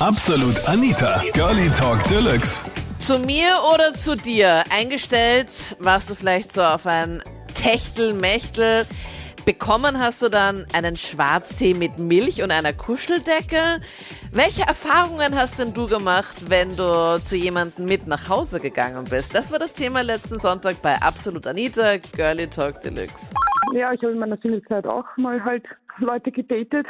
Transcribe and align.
Absolut 0.00 0.68
Anita, 0.68 1.22
Girlie 1.32 1.70
Talk 1.70 2.04
Deluxe. 2.04 2.62
Zu 2.98 3.18
mir 3.18 3.54
oder 3.72 3.94
zu 3.94 4.14
dir? 4.14 4.62
Eingestellt 4.70 5.48
warst 5.80 6.10
du 6.10 6.14
vielleicht 6.14 6.52
so 6.52 6.60
auf 6.60 6.86
ein 6.86 7.22
Techtelmechtel. 7.54 8.84
Bekommen 9.46 9.98
hast 9.98 10.20
du 10.20 10.28
dann 10.28 10.66
einen 10.74 10.96
Schwarztee 10.96 11.72
mit 11.72 11.98
Milch 11.98 12.42
und 12.42 12.50
einer 12.50 12.74
Kuscheldecke. 12.74 13.80
Welche 14.32 14.64
Erfahrungen 14.64 15.34
hast 15.34 15.58
denn 15.58 15.72
du 15.72 15.86
gemacht, 15.86 16.50
wenn 16.50 16.76
du 16.76 17.18
zu 17.22 17.34
jemandem 17.34 17.86
mit 17.86 18.06
nach 18.06 18.28
Hause 18.28 18.60
gegangen 18.60 19.06
bist? 19.08 19.34
Das 19.34 19.50
war 19.50 19.58
das 19.58 19.72
Thema 19.72 20.02
letzten 20.02 20.38
Sonntag 20.38 20.82
bei 20.82 21.00
Absolut 21.00 21.46
Anita, 21.46 21.96
Girlie 22.14 22.48
Talk 22.48 22.82
Deluxe. 22.82 23.32
Ja, 23.72 23.94
ich 23.94 24.02
habe 24.02 24.12
in 24.12 24.18
meiner 24.18 24.36
Singlezeit 24.42 24.86
auch 24.86 25.06
mal 25.16 25.42
halt 25.42 25.64
Leute 26.00 26.30
gedatet 26.30 26.86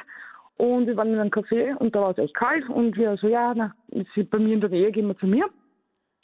und 0.57 0.87
wir 0.87 0.97
waren 0.97 1.13
in 1.13 1.19
einem 1.19 1.31
Café 1.31 1.75
und 1.77 1.95
da 1.95 2.01
war 2.01 2.11
es 2.11 2.19
echt 2.19 2.35
kalt 2.35 2.69
und 2.69 2.97
wir 2.97 3.17
so, 3.19 3.29
ja, 3.29 3.53
na, 3.55 3.75
ist 3.89 4.31
bei 4.31 4.39
mir 4.39 4.55
in 4.55 4.61
der 4.61 4.71
Nähe, 4.71 4.91
gehen 4.91 5.07
wir 5.07 5.19
zu 5.19 5.27
mir. 5.27 5.49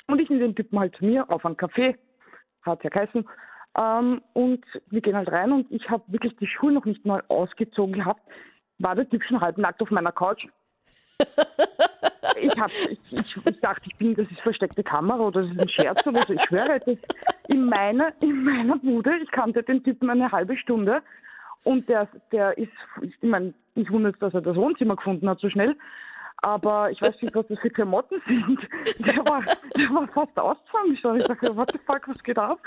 Und 0.08 0.20
ich 0.20 0.28
nehme 0.28 0.42
den 0.42 0.56
Typen 0.56 0.78
halt 0.78 0.96
zu 0.96 1.04
mir 1.04 1.30
auf 1.30 1.44
einen 1.44 1.56
Café, 1.56 1.96
hat 2.62 2.82
ja 2.82 2.90
geheißen. 2.90 3.28
Ähm, 3.78 4.22
und 4.32 4.64
wir 4.90 5.00
gehen 5.00 5.16
halt 5.16 5.30
rein 5.30 5.52
und 5.52 5.70
ich 5.70 5.88
habe 5.88 6.04
wirklich 6.06 6.36
die 6.36 6.46
Schuhe 6.46 6.72
noch 6.72 6.84
nicht 6.84 7.04
mal 7.04 7.22
ausgezogen 7.28 7.94
gehabt. 7.94 8.22
War 8.78 8.94
der 8.94 9.08
Typ 9.08 9.22
schon 9.22 9.40
halbnackt 9.40 9.80
auf 9.82 9.90
meiner 9.90 10.12
Couch. 10.12 10.46
ich, 12.40 12.58
hab, 12.58 12.70
ich, 12.70 12.98
ich, 13.10 13.46
ich, 13.46 13.60
dachte, 13.60 13.82
ich 13.86 13.96
bin, 13.96 14.14
das 14.14 14.30
ist 14.30 14.40
versteckte 14.40 14.82
Kamera 14.82 15.20
oder 15.20 15.42
das 15.42 15.50
ist 15.50 15.60
ein 15.60 15.68
Scherz 15.68 16.06
oder 16.06 16.22
so. 16.22 16.32
Ich 16.32 16.42
schwöre, 16.42 16.80
das 16.84 16.96
in 17.48 17.66
meiner, 17.66 18.12
in 18.20 18.44
meiner 18.44 18.76
Bude, 18.78 19.16
ich 19.22 19.30
kannte 19.30 19.62
den 19.62 19.84
Typen 19.84 20.10
eine 20.10 20.32
halbe 20.32 20.56
Stunde 20.56 21.02
und 21.64 21.88
der, 21.88 22.08
der 22.32 22.56
ist, 22.58 22.72
ich 23.02 23.14
meine, 23.22 23.54
ich 23.74 23.90
wundere, 23.90 24.12
dass 24.18 24.34
er 24.34 24.42
das 24.42 24.56
Wohnzimmer 24.56 24.96
gefunden 24.96 25.28
hat 25.28 25.40
so 25.40 25.48
schnell. 25.48 25.76
Aber 26.38 26.90
ich 26.90 27.00
weiß 27.00 27.22
nicht, 27.22 27.34
was 27.34 27.46
das 27.46 27.58
für 27.60 27.70
Klamotten 27.70 28.20
sind. 28.26 28.58
Der 29.06 29.18
war, 29.18 29.44
der 29.76 29.90
war 29.90 30.08
fast 30.08 30.36
ausgefangen. 30.38 30.94
Ich 30.94 31.02
dachte, 31.02 31.56
what 31.56 31.70
the 31.72 31.78
fuck, 31.86 32.08
was 32.08 32.22
geht 32.22 32.38
ab? 32.38 32.60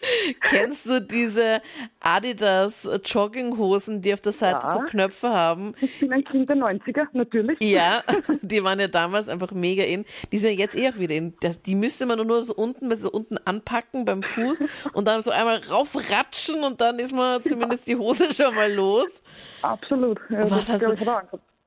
Kennst 0.42 0.86
du 0.86 1.00
diese 1.00 1.62
Adidas 2.00 2.88
Jogginghosen, 3.04 4.02
die 4.02 4.12
auf 4.12 4.20
der 4.20 4.32
Seite 4.32 4.60
Ja. 4.62 4.72
so 4.72 4.80
Knöpfe 4.80 5.30
haben? 5.30 5.74
Ich 5.80 6.00
bin 6.00 6.12
ein 6.12 6.24
Kind 6.24 6.48
der 6.48 6.56
90er, 6.56 7.06
natürlich. 7.12 7.58
Ja, 7.60 8.02
die 8.42 8.62
waren 8.62 8.80
ja 8.80 8.88
damals 8.88 9.28
einfach 9.28 9.52
mega 9.52 9.84
in. 9.84 10.04
Die 10.32 10.38
sind 10.38 10.50
ja 10.52 10.56
jetzt 10.58 10.76
eh 10.76 10.88
auch 10.90 10.98
wieder 10.98 11.14
in. 11.14 11.34
Die 11.66 11.74
müsste 11.74 12.06
man 12.06 12.24
nur 12.26 12.42
so 12.42 12.54
unten, 12.54 12.94
so 12.96 13.10
unten 13.10 13.38
anpacken 13.44 14.04
beim 14.04 14.22
Fuß 14.22 14.62
und 14.92 15.06
dann 15.06 15.22
so 15.22 15.30
einmal 15.30 15.56
raufratschen 15.70 16.62
und 16.64 16.80
dann 16.80 16.98
ist 16.98 17.14
man 17.14 17.42
zumindest 17.44 17.86
die 17.88 17.96
Hose 17.96 18.32
schon 18.34 18.54
mal 18.54 18.72
los. 18.72 19.22
Absolut. 19.62 20.18
Ja, 20.28 20.42
Was 20.50 20.66
das, 20.66 20.68
hast 20.68 20.82
du- 20.82 20.92
ich. 20.92 21.00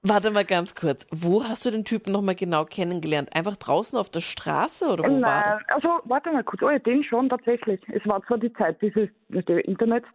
Warte 0.08 0.32
mal 0.32 0.46
ganz 0.46 0.76
kurz. 0.76 1.06
Wo 1.12 1.44
hast 1.44 1.66
du 1.66 1.72
den 1.72 1.84
Typen 1.86 2.12
nochmal 2.12 2.36
genau 2.36 2.66
kennengelernt? 2.66 3.30
Einfach 3.36 3.58
draußen 3.58 3.98
auf 3.98 4.10
der 4.10 4.22
Straße 4.22 4.88
oder 4.88 5.04
wo 5.04 5.10
war 5.10 5.20
Nein, 5.20 5.60
also 5.68 5.90
warte 6.06 6.32
mal 6.32 6.44
kurz. 6.44 6.62
Oh 6.64 6.70
ja, 6.70 6.80
den 6.80 7.04
schon 7.04 7.30
tatsächlich. 7.30 7.82
Es 7.90 8.06
war 8.08 8.22
zwar 8.26 8.38
die 8.38 8.54
Zeit 8.54 8.82
dieses 8.82 9.10
Internets, 9.30 10.08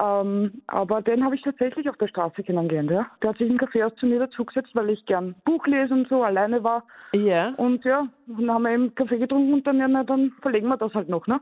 ähm, 0.00 0.62
aber 0.66 1.02
den 1.02 1.24
habe 1.24 1.34
ich 1.34 1.42
tatsächlich 1.42 1.88
auf 1.88 1.96
der 1.98 2.08
Straße 2.08 2.42
kennengelernt. 2.42 2.90
Ja. 2.90 3.06
Der 3.22 3.30
hat 3.30 3.38
sich 3.38 3.48
im 3.50 3.58
Café 3.58 3.94
zu 3.96 4.06
mir 4.06 4.18
dazugesetzt, 4.20 4.70
weil 4.74 4.90
ich 4.90 5.04
gern 5.06 5.34
Buch 5.44 5.66
lese 5.66 5.94
und 5.94 6.08
so, 6.08 6.22
alleine 6.22 6.62
war. 6.64 6.84
der? 7.14 7.20
Ja. 7.22 7.48
Und 7.56 7.84
ja, 7.84 8.06
dann 8.26 8.50
haben 8.50 8.62
wir 8.62 8.70
eben 8.72 8.94
Kaffee 8.94 9.18
getrunken 9.18 9.54
und 9.54 9.66
dann, 9.66 9.78
ja, 9.78 9.88
na, 9.88 10.04
dann 10.04 10.32
verlegen 10.42 10.68
wir 10.68 10.76
das 10.76 10.94
halt 10.94 11.08
noch, 11.08 11.26
ne? 11.26 11.40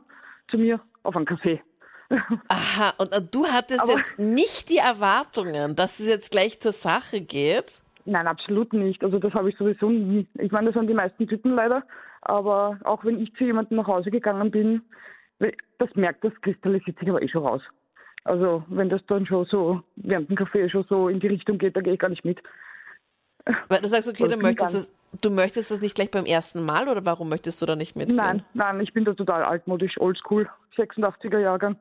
Zu 0.49 0.57
mir 0.57 0.79
auf 1.03 1.15
einen 1.15 1.25
Kaffee. 1.25 1.61
Aha, 2.47 2.93
und 2.97 3.13
äh, 3.13 3.21
du 3.21 3.45
hattest 3.45 3.81
Aber- 3.81 3.97
jetzt 3.97 4.17
nicht 4.17 4.69
die 4.69 4.77
Erwartungen, 4.77 5.75
dass 5.75 5.99
es 5.99 6.07
jetzt 6.07 6.31
gleich 6.31 6.59
zur 6.59 6.71
Sache 6.71 7.21
geht. 7.21 7.81
Nein, 8.09 8.27
absolut 8.27 8.73
nicht. 8.73 9.03
Also 9.03 9.19
das 9.19 9.33
habe 9.33 9.49
ich 9.49 9.57
sowieso 9.57 9.89
nie. 9.89 10.27
Ich 10.39 10.51
meine, 10.51 10.67
das 10.67 10.73
sind 10.73 10.87
die 10.87 10.95
meisten 10.95 11.27
Typen 11.27 11.53
leider. 11.53 11.83
Aber 12.21 12.79
auch 12.83 13.05
wenn 13.05 13.21
ich 13.21 13.33
zu 13.35 13.43
jemandem 13.43 13.77
nach 13.77 13.87
Hause 13.87 14.09
gegangen 14.09 14.49
bin, 14.49 14.81
das 15.77 15.95
merkt, 15.95 16.23
das 16.23 16.33
kristallisiert 16.41 16.97
sich 16.97 17.09
aber 17.09 17.21
eh 17.21 17.29
schon 17.29 17.45
raus. 17.45 17.61
Also 18.23 18.63
wenn 18.67 18.89
das 18.89 19.05
dann 19.07 19.25
schon 19.25 19.45
so 19.45 19.81
während 19.95 20.29
dem 20.29 20.35
Kaffee 20.35 20.69
schon 20.69 20.85
so 20.89 21.07
in 21.07 21.19
die 21.19 21.27
Richtung 21.27 21.57
geht, 21.57 21.75
da 21.75 21.81
gehe 21.81 21.93
ich 21.93 21.99
gar 21.99 22.09
nicht 22.09 22.25
mit. 22.25 22.41
Weil 23.67 23.81
du 23.81 23.87
sagst, 23.87 24.09
okay, 24.09 24.27
du 24.27 24.37
möchtest, 24.37 24.75
Umgang. 24.75 24.98
Du 25.21 25.29
möchtest 25.29 25.71
das 25.71 25.81
nicht 25.81 25.95
gleich 25.95 26.11
beim 26.11 26.25
ersten 26.25 26.63
Mal 26.63 26.87
oder 26.87 27.05
warum 27.05 27.29
möchtest 27.29 27.61
du 27.61 27.65
da 27.65 27.75
nicht 27.75 27.95
mitgehen? 27.95 28.17
Nein, 28.17 28.43
nein, 28.53 28.79
ich 28.81 28.93
bin 28.93 29.05
da 29.05 29.13
total 29.13 29.43
altmodisch, 29.43 29.99
oldschool, 29.99 30.49
86er 30.77 31.39
Jahrgang. 31.39 31.75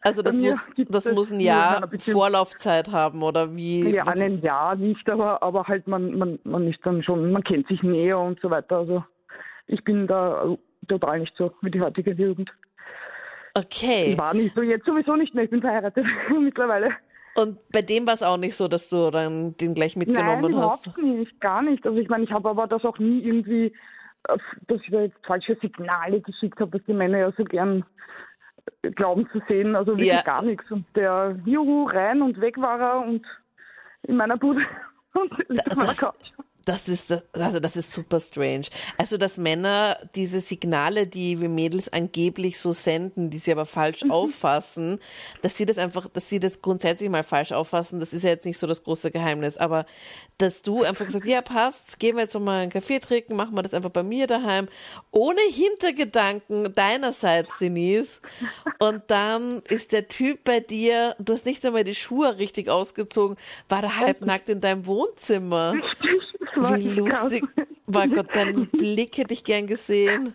Also 0.00 0.22
das 0.22 0.36
muss, 0.36 0.68
das 0.88 1.12
muss 1.12 1.32
ein 1.32 1.40
Jahr 1.40 1.88
Vorlaufzeit 1.98 2.92
haben 2.92 3.22
oder 3.22 3.54
wie? 3.54 3.90
Ja, 3.90 4.04
ein 4.04 4.40
Jahr 4.40 4.76
nicht, 4.76 5.08
aber, 5.10 5.42
aber 5.42 5.64
halt 5.64 5.86
man, 5.86 6.16
man, 6.16 6.38
man 6.44 6.68
ist 6.68 6.78
dann 6.84 7.02
schon, 7.02 7.32
man 7.32 7.42
kennt 7.42 7.66
sich 7.68 7.82
näher 7.82 8.18
und 8.18 8.40
so 8.40 8.50
weiter. 8.50 8.78
Also 8.78 9.04
ich 9.66 9.82
bin 9.84 10.06
da 10.06 10.56
total 10.88 11.20
nicht 11.20 11.34
so 11.36 11.52
wie 11.62 11.70
die 11.70 11.80
heutige 11.80 12.12
Jugend. 12.12 12.50
Okay. 13.54 14.12
Ich 14.12 14.18
war 14.18 14.34
nicht 14.34 14.54
so, 14.54 14.62
jetzt 14.62 14.86
sowieso 14.86 15.16
nicht 15.16 15.34
mehr, 15.34 15.44
ich 15.44 15.50
bin 15.50 15.60
verheiratet 15.60 16.06
mittlerweile. 16.40 16.90
Und 17.42 17.58
bei 17.72 17.82
dem 17.82 18.06
war 18.06 18.14
es 18.14 18.22
auch 18.22 18.36
nicht 18.36 18.56
so, 18.56 18.68
dass 18.68 18.88
du 18.88 19.10
dann 19.10 19.56
den 19.56 19.74
gleich 19.74 19.96
Nein, 19.96 20.06
mitgenommen 20.06 20.56
hast. 20.56 20.86
überhaupt 20.86 20.98
nicht, 21.02 21.40
gar 21.40 21.62
nicht. 21.62 21.86
Also 21.86 21.98
ich 21.98 22.08
meine, 22.08 22.24
ich 22.24 22.30
habe 22.32 22.48
aber 22.48 22.66
das 22.66 22.84
auch 22.84 22.98
nie 22.98 23.20
irgendwie, 23.20 23.72
dass 24.24 24.80
ich 24.82 24.90
da 24.90 25.00
jetzt 25.02 25.16
falsche 25.26 25.56
Signale 25.60 26.20
geschickt 26.20 26.60
habe, 26.60 26.72
was 26.78 26.84
die 26.86 26.92
Männer 26.92 27.18
ja 27.18 27.32
so 27.36 27.44
gern 27.44 27.84
äh, 28.82 28.90
glauben 28.90 29.28
zu 29.32 29.40
sehen. 29.48 29.74
Also 29.76 29.92
wirklich 29.92 30.08
Ja. 30.08 30.22
gar 30.22 30.42
nichts. 30.42 30.70
Und 30.70 30.84
der 30.94 31.38
Juhu 31.44 31.84
rein 31.88 32.22
und 32.22 32.40
weg 32.40 32.60
war 32.60 32.80
er 32.80 33.00
und 33.06 33.24
in 34.02 34.16
meiner 34.16 34.36
Bude 34.36 34.60
und 35.14 35.30
meiner 35.76 35.86
das- 35.88 35.98
Couch. 35.98 36.32
Das 36.70 36.86
ist, 36.86 37.12
also 37.32 37.58
das 37.58 37.74
ist 37.74 37.90
super 37.90 38.20
strange. 38.20 38.66
Also, 38.96 39.16
dass 39.16 39.38
Männer 39.38 39.98
diese 40.14 40.38
Signale, 40.38 41.08
die 41.08 41.40
wir 41.40 41.48
Mädels 41.48 41.92
angeblich 41.92 42.60
so 42.60 42.70
senden, 42.70 43.28
die 43.28 43.38
sie 43.38 43.50
aber 43.50 43.66
falsch 43.66 44.04
Mhm. 44.04 44.12
auffassen, 44.12 45.00
dass 45.42 45.56
sie 45.56 45.66
das 45.66 45.78
einfach, 45.78 46.06
dass 46.12 46.28
sie 46.28 46.38
das 46.38 46.62
grundsätzlich 46.62 47.10
mal 47.10 47.24
falsch 47.24 47.50
auffassen, 47.50 47.98
das 47.98 48.12
ist 48.12 48.22
ja 48.22 48.30
jetzt 48.30 48.46
nicht 48.46 48.56
so 48.56 48.68
das 48.68 48.84
große 48.84 49.10
Geheimnis. 49.10 49.56
Aber 49.56 49.84
dass 50.38 50.62
du 50.62 50.84
einfach 50.84 51.06
gesagt, 51.06 51.24
ja, 51.24 51.42
passt, 51.42 51.98
gehen 51.98 52.14
wir 52.14 52.22
jetzt 52.22 52.38
mal 52.38 52.60
einen 52.62 52.70
Kaffee 52.70 53.00
trinken, 53.00 53.34
machen 53.34 53.56
wir 53.56 53.62
das 53.62 53.74
einfach 53.74 53.90
bei 53.90 54.04
mir 54.04 54.28
daheim, 54.28 54.68
ohne 55.10 55.40
Hintergedanken 55.50 56.72
deinerseits, 56.72 57.58
Denise. 57.58 58.20
Und 58.78 59.02
dann 59.08 59.60
ist 59.68 59.90
der 59.90 60.06
Typ 60.06 60.44
bei 60.44 60.60
dir, 60.60 61.16
du 61.18 61.32
hast 61.32 61.46
nicht 61.46 61.64
einmal 61.66 61.82
die 61.82 61.96
Schuhe 61.96 62.38
richtig 62.38 62.68
ausgezogen, 62.68 63.36
war 63.68 63.80
der 63.80 63.98
halbnackt 63.98 64.48
in 64.48 64.60
deinem 64.60 64.86
Wohnzimmer. 64.86 65.74
War 66.62 66.78
Wie 66.78 66.94
krass. 67.08 67.22
lustig. 67.24 67.44
War 67.86 68.06
Gott, 68.08 68.34
deinen 68.34 68.66
Blick 68.66 69.18
hätte 69.18 69.32
ich 69.34 69.42
gern 69.42 69.66
gesehen. 69.66 70.34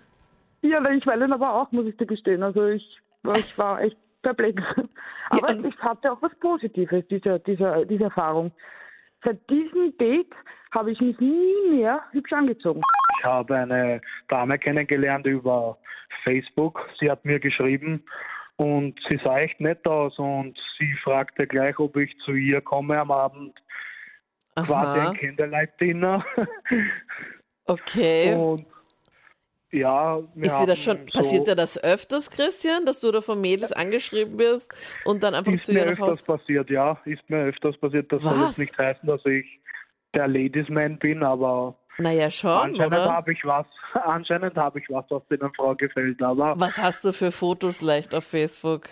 Ja, 0.62 0.84
ich 0.90 1.06
weile 1.08 1.32
aber 1.34 1.54
auch, 1.54 1.72
muss 1.72 1.86
ich 1.86 1.96
dir 1.96 2.06
gestehen. 2.08 2.44
Also 2.44 2.66
ich, 2.68 3.00
ich 3.38 3.58
war 3.58 3.82
echt 3.82 3.98
perplex. 4.24 4.62
Aber 5.30 5.50
und- 5.50 5.66
es 5.66 5.78
hatte 5.80 6.12
auch 6.12 6.22
was 6.22 6.34
Positives, 6.40 7.06
diese, 7.10 7.40
diese, 7.40 7.86
diese 7.90 8.04
Erfahrung. 8.06 8.52
Seit 9.24 9.50
diesem 9.50 9.98
Date 9.98 10.34
habe 10.74 10.92
ich 10.92 11.00
mich 11.00 11.18
nie 11.20 11.54
mehr 11.72 12.02
hübsch 12.12 12.34
angezogen. 12.34 12.82
Ich 13.20 13.24
habe 13.26 13.56
eine 13.56 14.02
Dame 14.28 14.60
kennengelernt 14.60 15.26
über 15.26 15.78
Facebook. 16.24 16.82
Sie 17.00 17.10
hat 17.10 17.24
mir 17.26 17.40
geschrieben 17.40 18.04
und 18.58 19.00
sie 19.10 19.20
sah 19.24 19.40
echt 19.40 19.60
nett 19.62 19.86
aus 19.88 20.18
und 20.20 20.58
sie 20.78 20.94
fragte 21.04 21.48
gleich, 21.48 21.80
ob 21.80 21.96
ich 21.98 22.16
zu 22.26 22.34
ihr 22.34 22.62
komme 22.62 23.00
am 23.00 23.12
Abend. 23.12 23.54
Quasi 24.56 24.74
Aha, 25.00 25.10
ein 25.10 25.18
Candlelight-Dinner. 25.18 26.26
okay. 27.66 28.34
und 28.34 28.66
ja, 29.72 30.20
Ist 30.36 30.58
dir 30.58 30.68
das 30.68 30.82
schon, 30.82 30.98
so, 31.12 31.20
passiert 31.20 31.48
dir 31.48 31.56
das 31.56 31.84
öfters, 31.84 32.30
Christian, 32.32 32.86
dass 32.86 33.02
du 33.02 33.12
da 33.12 33.20
von 33.20 33.42
Mädels 33.42 33.74
angeschrieben 33.74 34.40
wirst 34.40 34.74
und 35.04 35.22
dann 35.22 35.36
einfach 35.36 35.52
Ist 35.52 35.64
zu 35.64 35.74
mir 35.74 35.80
ihr 35.80 35.86
nach 35.86 35.92
öfters 35.94 36.08
Hause? 36.08 36.24
passiert, 36.26 36.70
ja. 36.70 36.98
Ist 37.04 37.30
mir 37.30 37.44
öfters 37.44 37.78
passiert. 37.78 38.10
Das 38.12 38.22
soll 38.22 38.40
Was? 38.40 38.50
jetzt 38.52 38.60
nicht 38.60 38.78
heißen, 38.78 39.06
dass 39.08 39.26
ich 39.26 39.60
der 40.14 40.30
Ladiesman 40.30 40.98
bin, 41.00 41.24
aber 41.24 41.76
Naja, 41.98 42.32
schon, 42.32 42.52
anscheinend 42.52 43.00
habe 43.02 43.34
ich 43.34 43.44
was, 43.44 43.66
anscheinend 44.06 44.56
habe 44.56 44.80
ich 44.80 44.86
was, 44.90 45.04
was 45.10 45.24
einer 45.30 45.52
Frau 45.54 45.76
gefällt. 45.76 46.22
Aber 46.24 46.54
Was 46.58 46.78
hast 46.78 47.04
du 47.04 47.12
für 47.12 47.34
Fotos 47.34 47.82
leicht 47.82 48.16
auf 48.16 48.24
Facebook? 48.24 48.88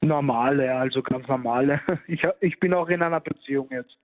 Normale, 0.00 0.74
also 0.74 1.02
ganz 1.02 1.28
normale. 1.28 1.80
Ich, 2.06 2.26
ich 2.40 2.58
bin 2.58 2.72
auch 2.72 2.88
in 2.88 3.02
einer 3.02 3.20
Beziehung 3.20 3.68
jetzt. 3.70 3.94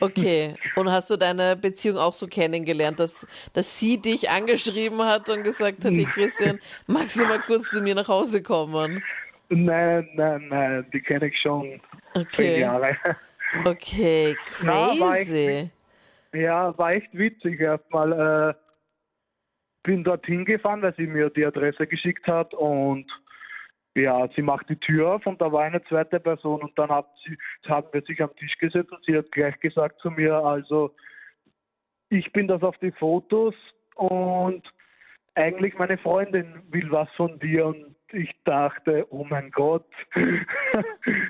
Okay. 0.00 0.54
Und 0.76 0.90
hast 0.90 1.08
du 1.10 1.16
deine 1.16 1.56
Beziehung 1.56 1.96
auch 1.96 2.12
so 2.12 2.26
kennengelernt, 2.26 3.00
dass, 3.00 3.26
dass 3.54 3.78
sie 3.78 3.98
dich 4.00 4.28
angeschrieben 4.28 5.02
hat 5.02 5.28
und 5.30 5.42
gesagt 5.42 5.84
hat, 5.84 5.92
hey 5.92 6.04
Christian, 6.04 6.58
magst 6.86 7.18
du 7.18 7.24
mal 7.24 7.40
kurz 7.40 7.70
zu 7.70 7.80
mir 7.80 7.94
nach 7.94 8.08
Hause 8.08 8.42
kommen? 8.42 9.02
Nein, 9.48 10.08
nein, 10.14 10.48
nein, 10.48 10.86
die 10.92 11.00
kenne 11.00 11.28
ich 11.28 11.40
schon 11.40 11.80
Okay. 12.14 12.60
Jahre. 12.60 12.96
Okay, 13.64 14.36
Na, 14.62 14.72
war 14.72 15.20
ich 15.20 15.28
crazy. 15.28 15.70
Ja, 16.32 16.76
war 16.76 16.92
echt 16.92 17.08
witzig. 17.12 17.60
Erstmal 17.60 18.50
äh, 18.50 18.54
bin 19.84 20.02
dorthin 20.02 20.44
gefahren, 20.44 20.82
weil 20.82 20.94
sie 20.96 21.06
mir 21.06 21.30
die 21.30 21.46
Adresse 21.46 21.86
geschickt 21.86 22.26
hat 22.26 22.52
und 22.54 23.06
ja, 23.96 24.28
sie 24.36 24.42
macht 24.42 24.68
die 24.68 24.76
Tür 24.76 25.14
auf 25.14 25.26
und 25.26 25.40
da 25.40 25.50
war 25.50 25.62
eine 25.62 25.82
zweite 25.84 26.20
Person 26.20 26.62
und 26.62 26.78
dann 26.78 26.90
hat 26.90 27.06
sie, 27.24 27.36
haben 27.68 27.88
wir 27.92 28.02
sich 28.02 28.22
am 28.22 28.34
Tisch 28.36 28.56
gesetzt 28.58 28.92
und 28.92 29.04
sie 29.04 29.16
hat 29.16 29.32
gleich 29.32 29.58
gesagt 29.60 29.98
zu 30.00 30.10
mir, 30.10 30.34
also 30.34 30.94
ich 32.10 32.32
bin 32.32 32.46
das 32.46 32.62
auf 32.62 32.76
die 32.78 32.92
Fotos 32.92 33.54
und 33.94 34.62
eigentlich 35.34 35.76
meine 35.78 35.98
Freundin 35.98 36.62
will 36.70 36.90
was 36.90 37.08
von 37.16 37.38
dir 37.38 37.66
und 37.66 37.96
ich 38.12 38.30
dachte, 38.44 39.06
oh 39.10 39.24
mein 39.28 39.50
Gott. 39.50 39.86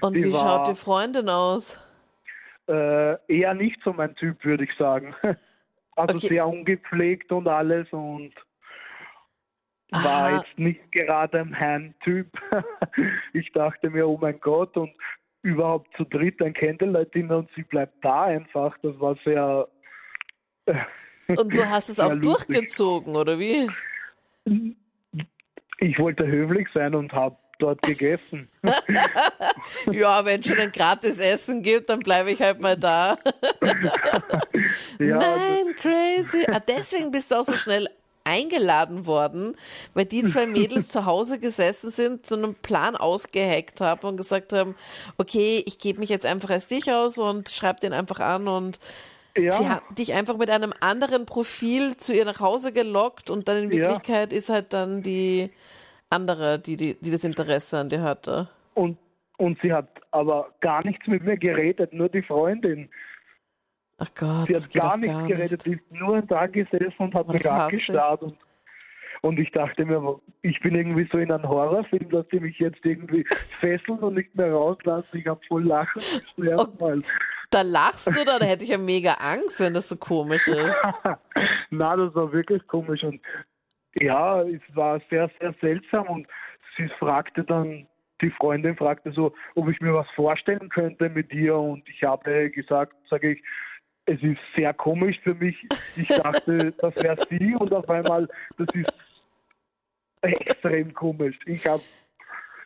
Und 0.03 0.15
wie 0.15 0.31
war, 0.33 0.41
schaut 0.41 0.69
die 0.69 0.75
Freundin 0.75 1.29
aus? 1.29 1.81
Äh, 2.69 3.17
eher 3.33 3.55
nicht 3.55 3.81
so 3.83 3.95
mein 3.95 4.15
Typ, 4.17 4.45
würde 4.45 4.65
ich 4.65 4.75
sagen. 4.77 5.15
Also 5.99 6.17
okay. 6.17 6.29
sehr 6.29 6.47
ungepflegt 6.47 7.33
und 7.33 7.49
alles 7.49 7.91
und 7.91 8.35
Aha. 9.97 10.05
war 10.05 10.37
jetzt 10.39 10.59
nicht 10.59 10.93
gerade 10.93 11.41
ein 11.41 11.53
Herrn-Typ. 11.53 12.29
ich 13.33 13.51
dachte 13.53 13.91
mir, 13.91 14.07
oh 14.09 14.19
mein 14.21 14.39
Gott, 14.41 14.77
und 14.77 14.93
überhaupt 15.43 15.89
zu 15.97 16.05
dritt 16.05 16.43
ein 16.43 16.55
Candlelight-Dinner 16.55 17.39
und 17.39 17.51
sie 17.55 17.63
bleibt 17.63 18.05
da 18.05 18.25
einfach. 18.25 18.77
Das 18.83 18.99
war 18.99 19.17
sehr. 19.25 19.69
und 21.29 21.57
du 21.57 21.69
hast 21.69 21.89
es 21.89 22.01
auch 22.01 22.13
lustig. 22.13 22.57
durchgezogen, 22.57 23.17
oder 23.17 23.39
wie? 23.39 23.69
Ich 25.79 25.99
wollte 25.99 26.27
höflich 26.27 26.69
sein 26.75 26.95
und 26.95 27.13
habe 27.13 27.37
dort 27.59 27.81
gegessen. 27.83 28.49
ja, 29.91 30.25
wenn 30.25 30.41
es 30.41 30.47
schon 30.47 30.59
ein 30.59 30.73
gratis 30.73 31.19
Essen 31.19 31.63
gibt, 31.63 31.89
dann 31.89 32.01
bleibe 32.01 32.31
ich 32.31 32.41
halt 32.41 32.61
mal 32.61 32.77
da. 32.77 33.19
ja, 34.99 35.19
Nein, 35.19 35.75
crazy. 35.77 36.45
Ah, 36.51 36.61
deswegen 36.61 37.11
bist 37.11 37.31
du 37.31 37.37
auch 37.37 37.45
so 37.45 37.57
schnell 37.57 37.89
eingeladen 38.27 39.07
worden, 39.07 39.57
weil 39.95 40.05
die 40.05 40.25
zwei 40.25 40.47
Mädels 40.47 40.89
zu 40.91 41.07
Hause 41.07 41.39
gesessen 41.39 41.91
sind, 41.91 42.27
so 42.27 42.37
einen 42.37 42.55
Plan 42.55 42.97
ausgeheckt 42.97 43.81
haben 43.81 44.07
und 44.07 44.17
gesagt 44.17 44.53
haben, 44.53 44.75
okay, 45.17 45.63
ich 45.67 45.79
gebe 45.79 46.01
mich 46.01 46.11
jetzt 46.11 46.27
einfach 46.27 46.51
als 46.51 46.67
dich 46.67 46.93
aus 46.93 47.19
und 47.19 47.49
schreib 47.49 47.81
den 47.81 47.93
einfach 47.93 48.21
an 48.21 48.49
und 48.49 48.79
ja. 49.37 49.53
sie 49.53 49.69
haben 49.69 49.95
dich 49.95 50.13
einfach 50.15 50.37
mit 50.37 50.51
einem 50.51 50.73
anderen 50.81 51.27
Profil 51.27 51.97
zu 51.97 52.15
ihr 52.15 52.25
nach 52.25 52.41
Hause 52.41 52.73
gelockt 52.73 53.31
und 53.31 53.49
dann 53.49 53.65
in 53.65 53.71
Wirklichkeit 53.71 54.33
ja. 54.33 54.39
ist 54.39 54.49
halt 54.49 54.73
dann 54.73 55.03
die 55.03 55.51
andere, 56.11 56.59
die, 56.59 56.77
die, 56.77 56.97
die 57.01 57.11
das 57.11 57.25
Interesse 57.25 57.79
an 57.79 57.89
dir 57.89 58.03
hatte. 58.03 58.49
Und, 58.75 58.99
und 59.39 59.59
sie 59.63 59.73
hat 59.73 59.89
aber 60.11 60.51
gar 60.61 60.85
nichts 60.85 61.07
mit 61.07 61.25
mir 61.25 61.37
geredet, 61.37 61.93
nur 61.93 62.09
die 62.09 62.23
Freundin. 62.23 62.89
Ach 63.99 64.09
Gott, 64.15 64.47
sie 64.47 64.57
hat 64.57 64.73
gar 64.73 64.97
nichts 64.97 65.19
gar 65.19 65.27
geredet, 65.27 65.63
sie 65.63 65.73
ist 65.75 65.93
nur 65.93 66.21
da 66.23 66.47
gesessen 66.47 66.95
und 66.99 67.15
hat 67.15 67.29
mich 67.29 67.51
angestarrt. 67.51 68.23
Und, 68.23 68.37
und 69.23 69.39
ich 69.39 69.51
dachte 69.53 69.87
mir, 69.87 70.21
ich 70.43 70.61
bin 70.61 70.75
irgendwie 70.75 71.09
so 71.11 71.19
in 71.19 71.33
einem 71.33 71.49
Horrorfilm, 71.49 72.11
dass 72.11 72.27
sie 72.31 72.41
mich 72.41 72.59
jetzt 72.59 72.85
irgendwie 72.85 73.25
fesseln 73.29 73.99
und 74.01 74.15
nicht 74.15 74.35
mehr 74.35 74.53
rauslassen. 74.53 75.19
Ich 75.19 75.27
habe 75.27 75.41
voll 75.49 75.65
lachen 75.65 76.03
müssen 76.37 77.05
Da 77.51 77.63
lachst 77.63 78.09
du 78.09 78.25
da, 78.25 78.39
da 78.39 78.45
hätte 78.45 78.65
ich 78.65 78.71
ja 78.71 78.79
mega 78.79 79.15
Angst, 79.15 79.61
wenn 79.61 79.73
das 79.73 79.89
so 79.89 79.97
komisch 79.97 80.47
ist. 80.47 80.77
Na, 81.71 81.97
das 81.97 82.15
war 82.15 82.33
wirklich 82.33 82.67
komisch 82.67 83.03
und 83.03 83.21
ja, 83.95 84.43
es 84.43 84.61
war 84.75 85.01
sehr, 85.09 85.31
sehr 85.41 85.55
seltsam 85.61 86.07
und 86.09 86.27
sie 86.77 86.89
fragte 86.99 87.45
dann, 87.45 87.87
die 88.21 88.31
Freundin 88.31 88.77
fragte 88.77 89.13
so, 89.13 89.35
ob 89.55 89.69
ich 89.69 89.81
mir 89.81 89.95
was 89.95 90.09
vorstellen 90.15 90.69
könnte 90.69 91.09
mit 91.09 91.33
ihr 91.33 91.57
und 91.57 91.89
ich 91.89 92.03
habe 92.03 92.51
gesagt, 92.51 92.95
sage 93.09 93.33
ich, 93.33 93.43
es 94.07 94.23
ist 94.23 94.39
sehr 94.55 94.73
komisch 94.73 95.19
für 95.23 95.35
mich. 95.35 95.57
Ich 95.97 96.09
dachte, 96.09 96.73
das 96.79 96.95
wäre 96.97 97.17
sie 97.29 97.55
und 97.55 97.73
auf 97.73 97.89
einmal, 97.91 98.29
das 98.57 98.69
ist 98.73 98.93
extrem 100.23 100.95
komisch. 100.95 101.37
Ich 101.47 101.67
habe 101.67 101.83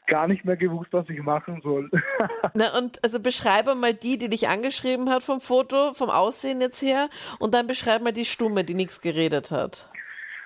gar 0.07 0.27
nicht 0.27 0.45
mehr 0.45 0.57
gewusst, 0.57 0.93
was 0.93 1.09
ich 1.09 1.23
machen 1.23 1.61
soll. 1.63 1.91
Na 2.55 2.77
und 2.77 3.03
also 3.03 3.21
beschreibe 3.21 3.75
mal 3.75 3.95
die, 3.95 4.19
die 4.19 4.29
dich 4.29 4.49
angeschrieben 4.49 5.09
hat 5.11 5.23
vom 5.23 5.41
Foto, 5.41 5.95
vom 5.95 6.11
Aussehen 6.11 6.61
jetzt 6.61 6.83
her 6.83 7.09
und 7.39 7.55
dann 7.55 7.67
beschreib 7.67 8.03
mal 8.03 8.13
die 8.13 8.25
Stumme, 8.25 8.65
die 8.65 8.75
nichts 8.75 9.01
geredet 9.01 9.51
hat. 9.51 9.89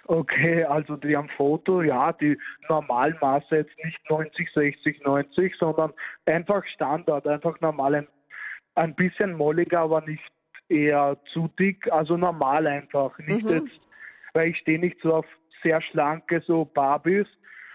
Okay, 0.06 0.64
also 0.64 0.96
die 0.96 1.16
am 1.16 1.30
Foto, 1.30 1.80
ja, 1.80 2.12
die 2.12 2.38
Normalmaße 2.68 3.56
jetzt 3.56 3.72
nicht 3.82 3.98
90, 4.10 4.50
60, 4.52 5.02
90, 5.02 5.54
sondern 5.58 5.94
einfach 6.26 6.62
Standard, 6.66 7.26
einfach 7.26 7.58
normal 7.62 7.94
ein, 7.94 8.08
ein 8.74 8.94
bisschen 8.94 9.32
molliger, 9.32 9.80
aber 9.80 10.02
nicht 10.02 10.22
eher 10.68 11.18
zu 11.32 11.48
dick, 11.58 11.90
also 11.92 12.16
normal 12.16 12.66
einfach. 12.66 13.18
Nicht 13.18 13.44
mhm. 13.44 13.50
jetzt, 13.50 13.80
weil 14.32 14.48
ich 14.48 14.58
stehe 14.58 14.78
nicht 14.78 14.98
so 15.02 15.14
auf 15.14 15.26
sehr 15.62 15.80
schlanke, 15.80 16.42
so 16.46 16.64
Barbies, 16.64 17.26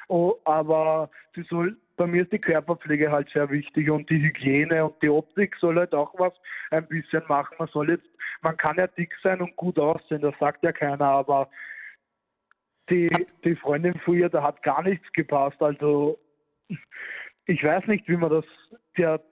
oh, 0.08 0.36
aber 0.46 1.10
sie 1.36 1.44
soll, 1.44 1.78
bei 1.98 2.08
mir 2.08 2.24
ist 2.24 2.32
die 2.32 2.40
Körperpflege 2.40 3.12
halt 3.12 3.30
sehr 3.32 3.50
wichtig 3.50 3.90
und 3.90 4.10
die 4.10 4.22
Hygiene 4.22 4.86
und 4.86 5.02
die 5.02 5.10
Optik 5.10 5.56
soll 5.60 5.78
halt 5.78 5.94
auch 5.94 6.14
was 6.18 6.34
ein 6.72 6.88
bisschen 6.88 7.24
machen. 7.28 7.56
Man 7.60 7.68
soll 7.70 7.90
jetzt, 7.90 8.08
man 8.42 8.56
kann 8.58 8.78
ja 8.78 8.88
dick 8.88 9.14
sein 9.22 9.42
und 9.42 9.56
gut 9.56 9.78
aussehen, 9.78 10.22
das 10.22 10.36
sagt 10.40 10.64
ja 10.64 10.72
keiner, 10.72 11.06
aber 11.06 11.50
die, 12.90 13.10
die 13.44 13.56
Freundin 13.56 14.00
früher, 14.04 14.30
da 14.30 14.44
hat 14.44 14.64
gar 14.64 14.82
nichts 14.82 15.12
gepasst. 15.14 15.62
Also 15.62 16.20
ich 17.46 17.64
weiß 17.64 17.88
nicht, 17.88 18.08
wie 18.08 18.18
man 18.18 18.30
das, 18.30 18.46
der 18.98 19.12
hat 19.12 19.24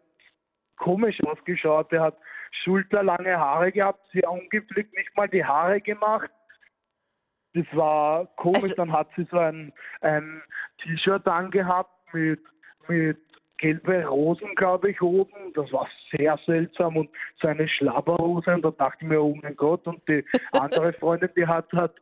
komisch 0.77 1.23
ausgeschaut, 1.23 1.91
der 1.91 2.01
hat 2.01 2.17
schulterlange 2.51 3.37
Haare 3.37 3.71
gehabt, 3.71 4.01
sehr 4.11 4.29
ungepflegt, 4.29 4.95
nicht 4.95 5.15
mal 5.15 5.27
die 5.27 5.43
Haare 5.43 5.81
gemacht. 5.81 6.29
Das 7.53 7.65
war 7.73 8.27
komisch, 8.35 8.63
also, 8.63 8.75
dann 8.75 8.91
hat 8.91 9.09
sie 9.15 9.27
so 9.31 9.37
ein, 9.37 9.73
ein 10.01 10.43
T-Shirt 10.81 11.27
angehabt 11.27 11.91
mit, 12.13 12.41
mit 12.87 13.17
gelbe 13.57 14.05
Rosen, 14.05 14.53
glaube 14.55 14.91
ich, 14.91 15.01
oben. 15.01 15.53
Das 15.55 15.71
war 15.71 15.87
sehr 16.11 16.37
seltsam 16.45 16.97
und 16.97 17.09
seine 17.41 17.67
Schlabberhose 17.67 18.53
und 18.53 18.63
da 18.63 18.71
dachte 18.71 18.97
ich 19.01 19.07
mir, 19.07 19.21
oh 19.21 19.35
mein 19.41 19.55
Gott. 19.55 19.87
Und 19.87 20.07
die 20.07 20.23
andere 20.51 20.93
Freundin, 20.93 21.29
die 21.35 21.47
hat, 21.47 21.71
hat 21.73 21.95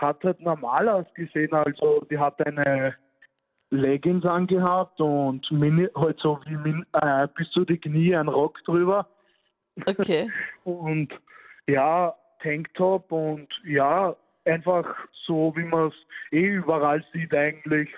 hat 0.00 0.24
halt 0.24 0.40
normal 0.40 0.88
ausgesehen. 0.88 1.52
Also 1.52 2.06
die 2.10 2.18
hat 2.18 2.44
eine 2.44 2.94
Leggings 3.70 4.24
angehabt 4.24 5.00
und 5.00 5.50
Mini, 5.52 5.88
halt 5.94 6.18
so 6.20 6.40
wie 6.46 6.56
Min, 6.56 6.84
äh, 6.92 7.28
bis 7.36 7.50
zu 7.50 7.64
die 7.64 7.78
Knie 7.78 8.16
ein 8.16 8.28
Rock 8.28 8.58
drüber. 8.64 9.06
Okay. 9.86 10.30
und 10.64 11.12
ja, 11.66 12.14
Tanktop 12.42 13.10
und 13.12 13.48
ja, 13.64 14.16
einfach 14.44 14.86
so, 15.26 15.52
wie 15.56 15.64
man 15.64 15.88
es 15.88 15.94
eh 16.32 16.46
überall 16.46 17.04
sieht 17.12 17.34
eigentlich. 17.34 17.90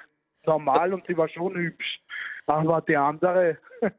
Normal 0.45 0.93
und 0.93 1.07
sie 1.07 1.17
war 1.17 1.29
schon 1.29 1.55
hübsch. 1.55 2.01
Aber 2.47 2.81
die 2.83 2.97
andere. 2.97 3.59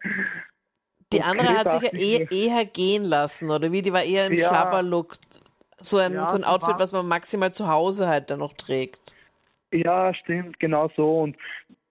Die 1.12 1.22
andere 1.22 1.50
okay, 1.50 1.58
hat 1.58 1.72
sich 1.74 1.92
ja 1.92 2.00
eher, 2.00 2.32
eher 2.32 2.66
gehen 2.66 3.04
lassen, 3.04 3.52
oder 3.52 3.72
wie? 3.72 3.84
Die 3.84 3.94
war 3.94 4.02
eher 4.02 4.26
im 4.26 4.34
ja, 4.34 4.48
Schlabberlook 4.48 5.14
so 5.78 5.98
ein, 5.98 6.14
ja, 6.14 6.28
so 6.28 6.38
ein 6.38 6.44
Outfit, 6.44 6.80
was 6.80 6.92
man 6.92 7.08
maximal 7.08 7.54
zu 7.54 7.68
Hause 7.68 8.08
halt 8.08 8.32
dann 8.32 8.40
noch 8.40 8.54
trägt. 8.54 9.16
Ja, 9.72 10.12
stimmt, 10.16 10.60
genau 10.60 10.90
so. 10.96 11.22
Und 11.22 11.38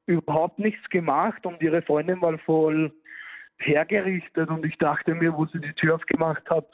überhaupt 0.07 0.59
nichts 0.59 0.89
gemacht 0.91 1.47
und 1.47 1.63
ihre 1.63 1.83
Freundin 1.83 2.21
war 2.21 2.37
voll 2.39 2.93
hergerichtet 3.65 4.49
und 4.49 4.65
ich 4.65 4.77
dachte 4.79 5.15
mir, 5.15 5.35
wo 5.35 5.47
sie 5.47 5.61
die 5.61 5.73
Tür 5.75 5.97
aufgemacht 5.97 6.49
hat, 6.51 6.67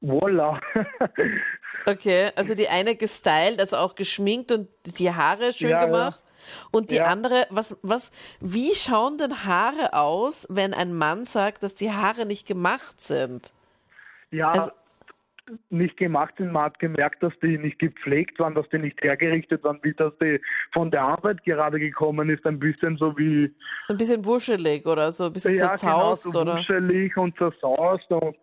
voila. 0.00 0.60
okay, 1.86 2.30
also 2.36 2.54
die 2.54 2.68
eine 2.68 2.96
gestylt, 2.96 3.60
also 3.60 3.76
auch 3.76 3.94
geschminkt 3.94 4.52
und 4.52 4.68
die 4.98 5.12
Haare 5.12 5.52
schön 5.52 5.70
ja, 5.70 5.84
gemacht. 5.84 6.22
Ja. 6.24 6.68
Und 6.70 6.90
die 6.90 6.96
ja. 6.96 7.04
andere, 7.04 7.46
was, 7.50 7.76
was, 7.82 8.10
wie 8.40 8.74
schauen 8.74 9.18
denn 9.18 9.44
Haare 9.44 9.94
aus, 9.94 10.46
wenn 10.48 10.74
ein 10.74 10.94
Mann 10.94 11.24
sagt, 11.24 11.62
dass 11.62 11.74
die 11.74 11.90
Haare 11.90 12.24
nicht 12.24 12.46
gemacht 12.46 13.00
sind? 13.00 13.52
Ja, 14.30 14.50
also, 14.50 14.70
nicht 15.70 15.96
gemacht 15.96 16.34
sind. 16.38 16.52
Man 16.52 16.64
hat 16.64 16.78
gemerkt, 16.78 17.22
dass 17.22 17.32
die 17.42 17.58
nicht 17.58 17.78
gepflegt 17.78 18.38
waren, 18.38 18.54
dass 18.54 18.68
die 18.70 18.78
nicht 18.78 19.00
hergerichtet 19.02 19.62
waren, 19.64 19.78
wie 19.82 19.94
dass 19.94 20.12
die 20.20 20.40
von 20.72 20.90
der 20.90 21.02
Arbeit 21.02 21.44
gerade 21.44 21.78
gekommen 21.78 22.30
ist. 22.30 22.44
Ein 22.46 22.58
bisschen 22.58 22.96
so 22.96 23.16
wie. 23.16 23.54
So 23.86 23.94
ein 23.94 23.96
bisschen 23.98 24.24
wuschelig 24.24 24.86
oder 24.86 25.12
so 25.12 25.24
ein 25.24 25.32
bisschen 25.32 25.54
ja, 25.54 25.68
zerzaust, 25.68 26.24
genau, 26.24 26.32
so 26.32 26.40
oder? 26.40 26.56
Wuschelig 26.56 27.16
und 27.16 27.36
zerzaust 27.38 28.10
und 28.10 28.36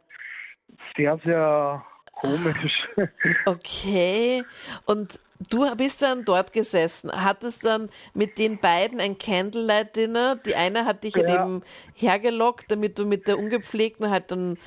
sehr, 0.95 1.19
sehr 1.23 1.83
komisch. 2.13 2.87
Okay. 3.45 4.43
Und 4.85 5.19
du 5.49 5.75
bist 5.75 6.01
dann 6.01 6.23
dort 6.25 6.53
gesessen, 6.53 7.11
hattest 7.11 7.65
dann 7.65 7.89
mit 8.13 8.37
den 8.37 8.59
beiden 8.59 8.99
ein 8.99 9.17
Candlelight-Dinner. 9.17 10.37
Die 10.37 10.55
eine 10.55 10.85
hat 10.85 11.03
dich 11.03 11.15
ja. 11.15 11.27
halt 11.27 11.39
eben 11.39 11.61
hergelockt, 11.95 12.71
damit 12.71 12.97
du 12.99 13.05
mit 13.05 13.27
der 13.27 13.37
ungepflegten 13.37 14.09
halt 14.09 14.31
dann 14.31 14.57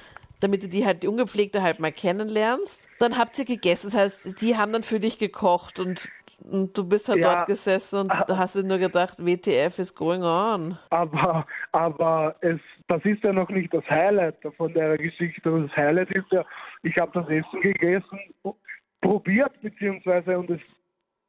damit 0.40 0.62
du 0.62 0.68
die 0.68 0.84
halt, 0.84 1.02
die 1.02 1.08
Ungepflegte 1.08 1.62
halt 1.62 1.80
mal 1.80 1.92
kennenlernst. 1.92 2.88
Dann 2.98 3.18
habt 3.18 3.38
ihr 3.38 3.44
gegessen, 3.44 3.90
das 3.90 3.96
heißt, 3.96 4.40
die 4.40 4.56
haben 4.56 4.72
dann 4.72 4.82
für 4.82 5.00
dich 5.00 5.18
gekocht 5.18 5.80
und, 5.80 6.08
und 6.40 6.76
du 6.76 6.84
bist 6.84 7.08
halt 7.08 7.20
ja, 7.20 7.34
dort 7.34 7.46
gesessen 7.46 8.00
und 8.00 8.08
da 8.08 8.36
hast 8.36 8.54
du 8.54 8.62
nur 8.62 8.78
gedacht, 8.78 9.18
WTF 9.18 9.78
is 9.78 9.94
going 9.94 10.22
on. 10.22 10.78
Aber, 10.90 11.46
aber 11.72 12.36
es, 12.40 12.60
das 12.88 13.04
ist 13.04 13.22
ja 13.24 13.32
noch 13.32 13.48
nicht 13.48 13.72
das 13.72 13.84
Highlight 13.88 14.36
von 14.56 14.72
der 14.74 14.98
Geschichte. 14.98 15.68
Das 15.68 15.76
Highlight 15.76 16.10
ist 16.10 16.30
ja, 16.30 16.44
ich 16.82 16.96
habe 16.98 17.12
das 17.14 17.28
Essen 17.28 17.60
gegessen, 17.60 18.18
probiert, 19.00 19.52
beziehungsweise 19.62 20.38
und 20.38 20.50
es 20.50 20.60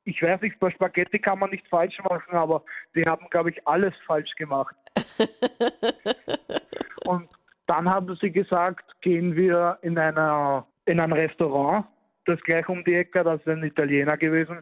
ich 0.07 0.21
weiß 0.21 0.39
nicht, 0.39 0.57
bei 0.59 0.71
Spaghetti 0.71 1.19
kann 1.19 1.39
man 1.39 1.49
nicht 1.49 1.67
falsch 1.67 1.99
machen, 2.01 2.33
aber 2.33 2.63
die 2.95 3.05
haben, 3.05 3.27
glaube 3.29 3.49
ich, 3.49 3.67
alles 3.67 3.93
falsch 4.05 4.33
gemacht. 4.35 4.73
und 7.05 7.27
dann 7.67 7.89
haben 7.89 8.15
sie 8.19 8.31
gesagt, 8.31 8.83
gehen 9.01 9.35
wir 9.35 9.77
in, 9.81 9.97
einer, 9.97 10.65
in 10.85 10.99
ein 10.99 11.11
Restaurant 11.13 11.85
das 12.25 12.41
gleich 12.41 12.67
um 12.67 12.83
die 12.83 12.93
Ecke, 12.95 13.23
das 13.23 13.39
ist 13.39 13.47
ein 13.47 13.63
Italiener 13.63 14.17
gewesen. 14.17 14.59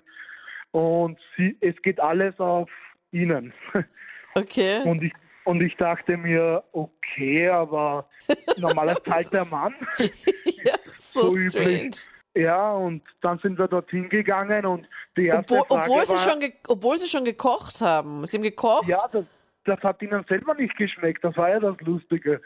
Und 0.70 1.18
sie, 1.36 1.58
es 1.62 1.76
geht 1.82 2.00
alles 2.00 2.40
auf 2.40 2.70
ihnen. 3.12 3.54
Okay. 4.38 4.82
Und 4.84 5.02
ich, 5.02 5.14
und 5.46 5.62
ich 5.62 5.74
dachte 5.78 6.18
mir, 6.18 6.62
okay, 6.74 7.48
aber 7.48 8.10
normaler 8.58 9.02
zahlt 9.06 9.32
der 9.32 9.46
Mann. 9.46 9.74
ja, 9.98 10.76
so, 10.98 11.30
So 11.30 11.38
üblich. 11.38 11.96
Ja, 12.34 12.74
und 12.74 13.02
dann 13.22 13.40
sind 13.40 13.58
wir 13.58 13.70
dorthin 13.70 14.10
gegangen 14.10 14.66
und 14.66 14.90
die 15.16 15.28
erste 15.28 15.54
Obwohl, 15.60 15.68
Frage 15.78 15.90
obwohl, 15.90 16.06
sie 16.06 16.12
war, 16.12 16.18
schon 16.18 16.40
ge- 16.42 16.54
obwohl 16.68 16.98
sie 16.98 17.08
schon 17.08 17.24
gekocht 17.24 17.80
haben. 17.80 18.28
Sie 18.28 18.36
haben 18.36 18.44
gekocht 18.44 18.90
ja, 18.90 19.08
das, 19.10 19.24
das 19.64 19.80
hat 19.84 20.02
ihnen 20.02 20.26
selber 20.28 20.54
nicht 20.56 20.76
geschmeckt. 20.76 21.24
Das 21.24 21.38
war 21.38 21.50
ja 21.50 21.62
das 21.62 21.80
Lustige. 21.80 22.42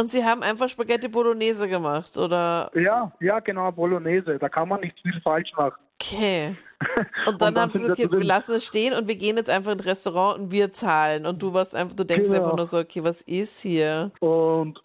Und 0.00 0.10
sie 0.10 0.24
haben 0.24 0.42
einfach 0.42 0.68
Spaghetti 0.68 1.08
Bolognese 1.08 1.68
gemacht, 1.68 2.16
oder? 2.16 2.70
Ja, 2.74 3.12
ja, 3.20 3.40
genau, 3.40 3.70
Bolognese. 3.70 4.38
Da 4.38 4.48
kann 4.48 4.68
man 4.68 4.80
nicht 4.80 4.98
viel 5.00 5.20
falsch 5.22 5.52
machen. 5.56 5.74
Okay. 6.00 6.56
Und 7.26 7.42
dann, 7.42 7.56
haben 7.56 7.70
sie 7.70 7.78
gesagt, 7.78 7.98
wir 7.98 8.06
okay, 8.06 8.18
wir 8.18 8.24
lassen 8.24 8.52
es 8.54 8.64
stehen 8.64 8.94
und 8.94 9.06
wir 9.06 9.16
gehen 9.16 9.36
jetzt 9.36 9.50
einfach 9.50 9.72
ins 9.72 9.84
Restaurant 9.84 10.40
und 10.40 10.50
wir 10.50 10.72
zahlen. 10.72 11.26
Und 11.26 11.42
du 11.42 11.52
warst 11.52 11.74
einfach, 11.74 11.94
du 11.94 12.04
denkst 12.04 12.30
Genau. 12.30 12.42
einfach 12.42 12.56
nur 12.56 12.64
so, 12.64 12.78
okay, 12.78 13.04
was 13.04 13.20
ist 13.20 13.60
hier? 13.60 14.10
Und 14.20 14.80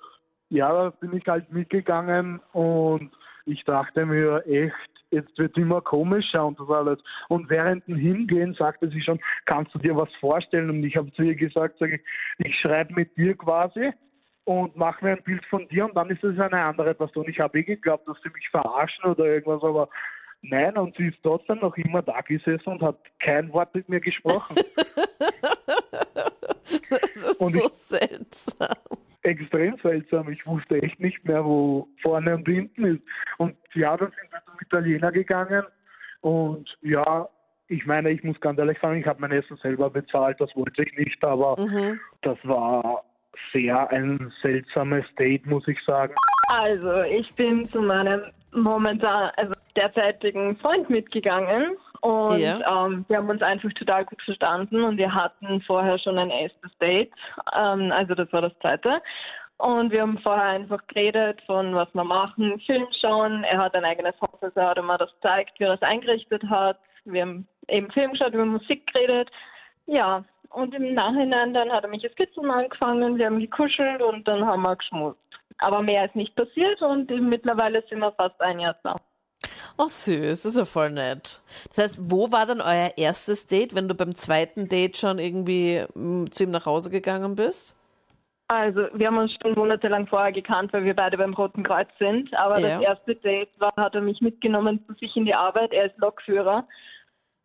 ja, 0.50 0.74
da 0.74 0.90
bin 0.90 1.16
ich 1.16 1.26
halt 1.26 1.50
mitgegangen 1.54 2.42
und 2.52 3.12
ich 3.46 3.64
dachte 3.64 4.06
mir 4.06 4.44
echt, 4.46 4.74
jetzt 5.12 5.38
wird 5.38 5.58
immer 5.58 5.80
komischer 5.80 6.46
und 6.46 6.60
das 6.60 6.70
alles. 6.70 7.00
Und 7.30 7.50
während 7.50 7.88
dem 7.88 7.96
Hingehen 7.96 8.54
sagte 8.56 8.90
sie 8.90 9.02
schon, 9.02 9.22
kannst 9.46 9.74
du 9.74 9.80
dir 9.80 9.96
was 9.96 10.10
vorstellen? 10.20 10.70
Und 10.70 10.84
ich 10.84 10.98
habe 10.98 11.14
zu 11.14 11.22
ihr 11.22 11.36
gesagt, 11.36 11.78
sag 11.80 11.92
ich, 11.92 12.02
ich 12.40 12.60
schreibe 12.60 12.94
mit 12.94 13.16
dir 13.16 13.38
quasi 13.38 13.94
und 14.46 14.76
mache 14.76 15.04
mir 15.04 15.12
ein 15.12 15.24
Bild 15.24 15.46
von 15.46 15.68
dir 15.68 15.86
und 15.86 15.96
dann 15.96 16.10
ist 16.10 16.24
es 16.24 16.40
eine 16.40 16.62
andere 16.64 16.94
Person. 16.94 17.28
Ich 17.28 17.40
habe 17.40 17.60
eh 17.60 17.64
geglaubt, 17.64 18.08
dass 18.08 18.18
sie 18.24 18.30
mich 18.30 18.48
verarschen 18.50 19.04
oder 19.06 19.26
irgendwas, 19.26 19.64
aber 19.64 19.90
nein, 20.42 20.78
und 20.78 20.96
sie 20.96 21.08
ist 21.08 21.18
trotzdem 21.24 21.60
noch 21.60 21.76
immer 21.78 22.02
da 22.02 22.22
gesessen 22.22 22.70
und 22.70 22.82
hat 22.82 22.98
kein 23.20 23.52
Wort 23.52 23.74
mit 23.76 23.90
mir 23.90 24.00
gesprochen. 24.00 24.56
Das 26.90 27.16
ist 27.16 27.40
Und 27.40 27.54
so 27.54 27.70
seltsam. 27.88 28.76
extrem 29.24 29.78
seltsam. 29.82 30.30
Ich 30.32 30.46
wusste 30.46 30.82
echt 30.82 31.00
nicht 31.00 31.24
mehr, 31.26 31.44
wo 31.46 31.88
vorne 32.02 32.36
und 32.36 32.48
hinten 32.48 32.86
ist. 32.86 33.04
Und 33.38 33.56
ja, 33.74 33.96
dann 33.98 34.12
sind 34.12 34.32
wir 34.32 34.42
zum 34.46 34.56
Italiener 34.62 35.12
gegangen. 35.12 35.64
Und 36.22 36.76
ja, 36.82 37.28
ich 37.68 37.86
meine, 37.86 38.10
ich 38.12 38.24
muss 38.24 38.40
ganz 38.42 38.60
ehrlich 38.60 38.78
sagen, 38.80 39.00
ich 39.00 39.06
habe 39.06 39.22
mein 39.22 39.32
Essen 39.32 39.58
selber 39.58 39.90
bezahlt. 39.90 40.40
Das 40.42 40.56
wollte 40.56 40.84
ich 40.84 40.94
nicht, 40.98 41.24
aber 41.24 41.56
Mhm. 41.60 42.00
das 42.22 42.38
war 42.44 43.04
sehr 43.54 43.90
ein 43.92 44.34
seltsames 44.42 45.06
Date, 45.18 45.46
muss 45.46 45.68
ich 45.68 45.80
sagen. 45.86 46.14
Also, 46.50 47.02
ich 47.02 47.34
bin 47.36 47.68
zu 47.70 47.82
meinem 47.82 48.22
momentan, 48.54 49.32
also 49.38 49.54
derzeitigen 49.76 50.56
Freund 50.58 50.90
mitgegangen 50.90 51.76
und 52.02 52.40
Ja. 52.40 52.86
ähm, 52.86 53.04
wir 53.08 53.18
haben 53.18 53.30
uns 53.30 53.42
einfach 53.42 53.72
total 53.74 54.06
gut 54.06 54.22
verstanden 54.22 54.84
und 54.84 54.98
wir 54.98 55.14
hatten 55.14 55.62
vorher 55.62 55.98
schon 56.00 56.18
ein 56.18 56.30
erstes 56.30 56.78
Date, 56.78 57.12
ähm, 57.54 57.92
also 57.92 58.16
das 58.16 58.32
war 58.32 58.42
das 58.42 58.58
zweite. 58.60 59.02
Und 59.58 59.92
wir 59.92 60.02
haben 60.02 60.18
vorher 60.20 60.44
einfach 60.44 60.86
geredet 60.88 61.42
von 61.46 61.74
was 61.76 61.88
wir 61.94 62.04
machen, 62.04 62.60
Film 62.66 62.86
schauen. 63.00 63.46
Er 63.46 63.58
hat 63.58 63.74
ein 63.74 63.86
eigenes 63.86 64.20
Haus, 64.20 64.38
also 64.42 64.60
er 64.60 64.70
hat 64.70 64.84
mir 64.84 64.98
das 64.98 65.14
gezeigt, 65.16 65.54
wie 65.60 65.64
er 65.64 65.78
das 65.78 65.82
eingerichtet 65.82 66.44
hat. 66.50 66.78
Wir 67.06 67.22
haben 67.22 67.48
eben 67.70 67.90
Film 67.92 68.12
geschaut, 68.12 68.34
über 68.34 68.46
Musik 68.46 68.86
geredet. 68.92 69.30
Ja, 69.88 70.26
und 70.50 70.74
im 70.74 70.94
Nachhinein 70.94 71.54
dann 71.54 71.72
hat 71.72 71.84
er 71.84 71.90
mich 71.90 72.04
das 72.04 72.16
Kitzeln 72.16 72.50
angefangen, 72.50 73.18
wir 73.18 73.26
haben 73.28 73.40
gekuschelt 73.40 74.02
und 74.02 74.28
dann 74.28 74.46
haben 74.46 74.62
wir 74.62 74.76
geschmust. 74.76 75.18
Aber 75.60 75.82
mehr 75.82 76.06
ist 76.06 76.16
nicht 76.16 76.36
passiert 76.36 76.82
und 76.82 77.10
mittlerweile 77.10 77.84
sind 77.90 78.00
wir 78.00 78.12
fast 78.14 78.40
ein 78.42 78.60
Jahr 78.60 78.76
zusammen. 78.78 79.00
Oh, 79.78 79.88
süß, 79.88 80.44
das 80.44 80.46
ist 80.46 80.58
ja 80.58 80.66
voll 80.66 80.90
nett. 80.92 81.42
Das 81.70 81.78
heißt, 81.84 82.00
wo 82.10 82.32
war 82.32 82.46
dann 82.46 82.62
euer 82.62 82.92
erstes 82.96 83.48
Date, 83.48 83.76
wenn 83.76 83.90
du 83.90 83.96
beim 83.96 84.16
zweiten 84.16 84.70
Date 84.70 84.96
schon 84.96 85.20
irgendwie 85.20 85.84
mm, 85.94 86.28
zu 86.32 86.44
ihm 86.46 86.52
nach 86.52 86.66
Hause 86.66 86.90
gegangen 86.90 87.36
bist? 87.36 87.76
Also, 88.48 88.88
wir 88.94 89.08
haben 89.08 89.18
uns 89.18 89.36
schon 89.42 89.54
monatelang 89.56 90.08
vorher 90.08 90.32
gekannt, 90.32 90.72
weil 90.72 90.84
wir 90.86 90.96
beide 90.96 91.18
beim 91.18 91.34
Roten 91.34 91.64
Kreuz 91.64 91.90
sind. 91.98 92.34
Aber 92.36 92.60
Ja. 92.60 92.76
das 92.76 92.82
erste 92.82 93.16
Date 93.16 93.50
war, 93.60 93.72
hat 93.76 93.96
er 93.96 94.02
mich 94.02 94.22
mitgenommen 94.22 94.86
zu 94.86 94.94
sich 94.94 95.16
in 95.16 95.26
die 95.26 95.34
Arbeit. 95.34 95.74
Er 95.74 95.88
ist 95.88 95.98
Lokführer. 95.98 96.68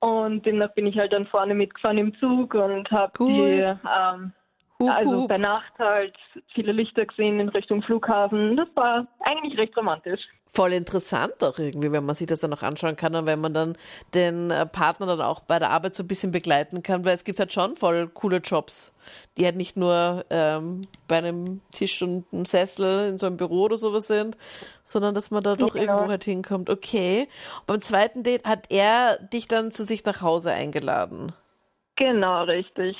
Und 0.01 0.47
demnach 0.47 0.73
bin 0.73 0.87
ich 0.87 0.99
halt 0.99 1.13
dann 1.13 1.27
vorne 1.27 1.55
mitgefahren 1.55 1.99
im 1.99 2.15
Zug 2.19 2.55
und 2.55 2.91
habe 2.91 3.13
Cool. 3.19 3.29
die, 3.29 3.61
ähm, 3.61 4.33
Hup, 4.81 4.91
also 4.91 5.23
hup. 5.23 5.29
bei 5.29 5.39
Nacht 5.39 5.73
halt 5.79 6.17
viele 6.55 6.73
Lichter 6.73 7.05
gesehen 7.07 7.39
in 7.39 7.49
Richtung 7.51 7.83
Flughafen. 7.83 8.57
Das 8.57 8.69
war 8.75 9.07
eigentlich 9.21 9.59
recht 9.59 9.77
romantisch. 9.77 10.21
Voll 10.53 10.73
interessant 10.73 11.35
auch 11.45 11.59
irgendwie, 11.61 11.93
wenn 11.93 12.05
man 12.05 12.17
sich 12.17 12.27
das 12.27 12.41
dann 12.41 12.51
noch 12.51 12.65
anschauen 12.65 12.97
kann 12.97 13.15
und 13.15 13.25
wenn 13.27 13.41
man 13.41 13.55
dann 13.55 13.77
den 14.15 14.51
äh, 14.51 14.67
Partner 14.67 15.07
dann 15.07 15.21
auch 15.21 15.41
bei 15.41 15.61
der 15.61 15.71
Arbeit 15.71 15.95
so 15.95 16.03
ein 16.03 16.09
bisschen 16.09 16.33
begleiten 16.33 16.83
kann, 16.83 17.05
weil 17.05 17.15
es 17.15 17.23
gibt 17.23 17.39
halt 17.39 17.53
schon 17.53 17.77
voll 17.77 18.09
coole 18.09 18.39
Jobs, 18.39 18.93
die 19.39 19.45
halt 19.45 19.55
nicht 19.55 19.77
nur 19.77 20.25
ähm, 20.29 20.83
bei 21.07 21.19
einem 21.19 21.61
Tisch 21.71 22.03
und 22.03 22.25
einem 22.33 22.47
Sessel 22.47 23.11
in 23.11 23.19
so 23.19 23.27
einem 23.27 23.37
Büro 23.37 23.67
oder 23.67 23.77
sowas 23.77 24.09
sind, 24.09 24.37
sondern 24.83 25.15
dass 25.15 25.31
man 25.31 25.43
da 25.45 25.55
doch 25.55 25.77
Ja. 25.77 25.83
irgendwo 25.83 26.09
halt 26.09 26.25
hinkommt. 26.25 26.69
Okay. 26.69 27.29
Und 27.61 27.67
beim 27.69 27.81
zweiten 27.81 28.25
Date 28.25 28.45
hat 28.45 28.65
er 28.71 29.19
dich 29.19 29.47
dann 29.47 29.71
zu 29.71 29.85
sich 29.85 30.05
nach 30.05 30.21
Hause 30.21 30.51
eingeladen. 30.51 31.33
Genau, 31.95 32.43
richtig. 32.43 32.97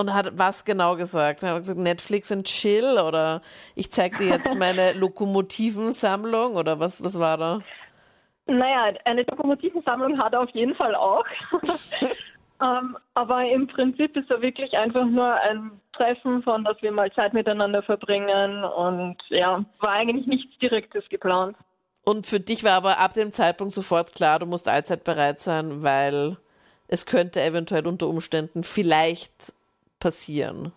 Und 0.00 0.14
hat 0.14 0.38
was 0.38 0.64
genau 0.64 0.96
gesagt? 0.96 1.42
Hat 1.42 1.50
er 1.50 1.58
gesagt, 1.58 1.78
Netflix 1.78 2.30
und 2.30 2.46
Chill 2.46 2.98
oder 3.06 3.42
ich 3.74 3.92
zeig 3.92 4.16
dir 4.16 4.28
jetzt 4.28 4.56
meine 4.56 4.92
Lokomotivensammlung 4.98 6.56
oder 6.56 6.80
was, 6.80 7.04
was 7.04 7.18
war 7.18 7.36
da? 7.36 7.60
Naja, 8.46 8.94
eine 9.04 9.24
Lokomotivensammlung 9.24 10.18
hat 10.18 10.32
er 10.32 10.40
auf 10.40 10.48
jeden 10.54 10.74
Fall 10.74 10.94
auch. 10.94 11.26
ähm, 12.62 12.96
aber 13.12 13.44
im 13.50 13.66
Prinzip 13.66 14.16
ist 14.16 14.30
er 14.30 14.40
wirklich 14.40 14.72
einfach 14.72 15.04
nur 15.04 15.34
ein 15.34 15.70
Treffen 15.92 16.42
von, 16.44 16.64
dass 16.64 16.80
wir 16.80 16.92
mal 16.92 17.12
Zeit 17.12 17.34
miteinander 17.34 17.82
verbringen 17.82 18.64
und 18.64 19.18
ja, 19.28 19.62
war 19.80 19.90
eigentlich 19.90 20.26
nichts 20.26 20.58
Direktes 20.60 21.06
geplant. 21.10 21.58
Und 22.04 22.26
für 22.26 22.40
dich 22.40 22.64
war 22.64 22.72
aber 22.72 22.98
ab 22.98 23.12
dem 23.12 23.32
Zeitpunkt 23.32 23.74
sofort 23.74 24.14
klar, 24.14 24.38
du 24.38 24.46
musst 24.46 24.66
allzeit 24.66 25.04
bereit 25.04 25.40
sein, 25.40 25.82
weil 25.82 26.38
es 26.88 27.04
könnte 27.04 27.42
eventuell 27.42 27.86
unter 27.86 28.08
Umständen 28.08 28.64
vielleicht 28.64 29.52
passieren. 30.00 30.72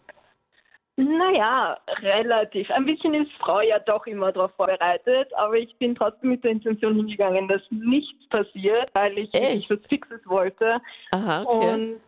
Naja, 0.95 1.79
relativ. 2.01 2.69
Ein 2.69 2.85
bisschen 2.85 3.15
ist 3.15 3.31
Frau 3.39 3.61
ja 3.61 3.79
doch 3.79 4.05
immer 4.05 4.31
darauf 4.31 4.51
vorbereitet, 4.55 5.33
aber 5.35 5.55
ich 5.55 5.75
bin 5.77 5.95
trotzdem 5.95 6.29
mit 6.29 6.43
der 6.43 6.51
Intention 6.51 6.95
hingegangen, 6.95 7.47
dass 7.47 7.63
nichts 7.71 8.29
passiert, 8.29 8.91
weil 8.93 9.17
ich 9.17 9.33
wirklich 9.33 9.69
was 9.71 9.87
Fixes 9.87 10.21
wollte. 10.25 10.79
Aha, 11.11 11.43
okay. 11.47 11.73
Und 11.73 12.01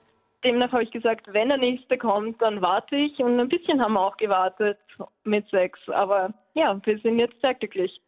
demnach 0.44 0.72
habe 0.72 0.84
ich 0.84 0.92
gesagt, 0.92 1.34
wenn 1.34 1.50
der 1.50 1.58
nächste 1.58 1.98
kommt, 1.98 2.40
dann 2.44 2.62
warte 2.62 2.96
ich. 2.96 3.18
Und 3.18 3.40
ein 3.40 3.50
bisschen 3.50 3.82
haben 3.82 3.94
wir 3.94 4.06
auch 4.06 4.18
gewartet 4.18 4.78
mit 5.24 5.50
Sex. 5.50 5.80
Aber 5.90 6.32
ja, 6.54 6.80
wir 6.84 7.00
sind 7.00 7.18
jetzt 7.18 7.42
sehr 7.42 7.56
glücklich. 7.56 8.00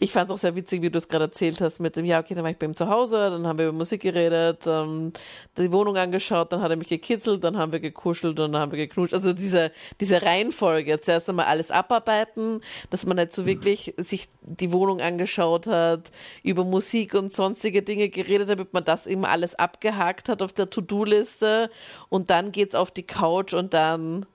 Ich 0.00 0.12
fand 0.12 0.28
es 0.28 0.34
auch 0.34 0.38
sehr 0.38 0.54
witzig, 0.54 0.82
wie 0.82 0.90
du 0.90 0.98
es 0.98 1.08
gerade 1.08 1.24
erzählt 1.24 1.60
hast 1.60 1.80
mit 1.80 1.96
dem, 1.96 2.04
ja, 2.04 2.20
okay, 2.20 2.34
dann 2.34 2.44
war 2.44 2.50
ich 2.50 2.58
bei 2.58 2.66
ihm 2.66 2.74
zu 2.74 2.88
Hause, 2.88 3.30
dann 3.30 3.46
haben 3.46 3.58
wir 3.58 3.68
über 3.68 3.76
Musik 3.76 4.02
geredet, 4.02 4.66
ähm, 4.66 5.12
die 5.56 5.72
Wohnung 5.72 5.96
angeschaut, 5.96 6.52
dann 6.52 6.60
hat 6.60 6.70
er 6.70 6.76
mich 6.76 6.88
gekitzelt, 6.88 7.42
dann 7.42 7.56
haben 7.56 7.72
wir 7.72 7.80
gekuschelt 7.80 8.38
und 8.38 8.52
dann 8.52 8.60
haben 8.60 8.72
wir 8.72 8.78
geknutscht. 8.78 9.14
Also 9.14 9.32
diese, 9.32 9.72
diese 10.00 10.22
Reihenfolge, 10.22 11.00
zuerst 11.00 11.28
einmal 11.28 11.46
alles 11.46 11.70
abarbeiten, 11.70 12.60
dass 12.90 13.06
man 13.06 13.18
halt 13.18 13.32
so 13.32 13.46
wirklich 13.46 13.94
sich 13.96 14.28
die 14.42 14.72
Wohnung 14.72 15.00
angeschaut 15.00 15.66
hat, 15.66 16.10
über 16.42 16.64
Musik 16.64 17.14
und 17.14 17.32
sonstige 17.32 17.82
Dinge 17.82 18.10
geredet, 18.10 18.50
damit 18.50 18.74
man 18.74 18.84
das 18.84 19.06
eben 19.06 19.24
alles 19.24 19.54
abgehakt 19.54 20.28
hat 20.28 20.42
auf 20.42 20.52
der 20.52 20.68
To-Do-Liste 20.68 21.70
und 22.10 22.30
dann 22.30 22.52
geht's 22.52 22.74
auf 22.74 22.90
die 22.90 23.04
Couch 23.04 23.54
und 23.54 23.72
dann 23.72 24.26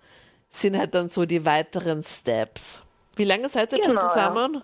sind 0.50 0.78
halt 0.78 0.96
dann 0.96 1.10
so 1.10 1.26
die 1.26 1.46
weiteren 1.46 2.04
Steps. 2.04 2.82
Wie 3.16 3.26
lange 3.26 3.50
seid 3.50 3.72
ihr 3.72 3.78
jetzt 3.78 3.86
schon 3.86 3.96
Genau, 3.96 4.56
ja. 4.56 4.64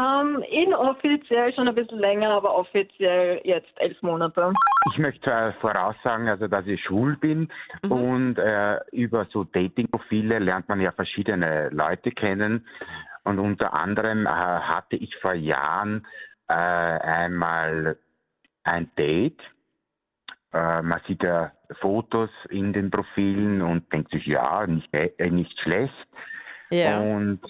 Ähm, 0.00 0.42
inoffiziell 0.50 1.52
schon 1.52 1.68
ein 1.68 1.74
bisschen 1.74 1.98
länger, 1.98 2.30
aber 2.30 2.56
offiziell 2.56 3.40
jetzt 3.44 3.70
elf 3.76 4.00
Monate. 4.00 4.52
Ich 4.92 4.98
möchte 4.98 5.30
äh, 5.30 5.52
voraussagen, 5.60 6.28
also 6.28 6.48
dass 6.48 6.66
ich 6.66 6.82
schwul 6.82 7.16
bin 7.16 7.48
und 7.88 8.38
äh, 8.38 8.78
über 8.92 9.26
so 9.26 9.44
Dating-Profile 9.44 10.38
lernt 10.38 10.68
man 10.68 10.80
ja 10.80 10.92
verschiedene 10.92 11.68
Leute 11.70 12.12
kennen 12.12 12.66
und 13.24 13.38
unter 13.38 13.74
anderem 13.74 14.26
äh, 14.26 14.30
hatte 14.30 14.96
ich 14.96 15.14
vor 15.16 15.34
Jahren 15.34 16.06
äh, 16.48 16.54
einmal 16.54 17.98
ein 18.64 18.90
Date. 18.96 19.40
Äh, 20.54 20.80
man 20.80 21.00
sieht 21.06 21.22
ja 21.22 21.52
Fotos 21.80 22.30
in 22.48 22.72
den 22.72 22.90
Profilen 22.90 23.60
und 23.60 23.92
denkt 23.92 24.10
sich, 24.12 24.24
ja, 24.26 24.66
nicht, 24.66 24.88
äh, 24.94 25.30
nicht 25.30 25.60
schlecht. 25.60 26.08
Ja. 26.70 27.00
Und, 27.00 27.40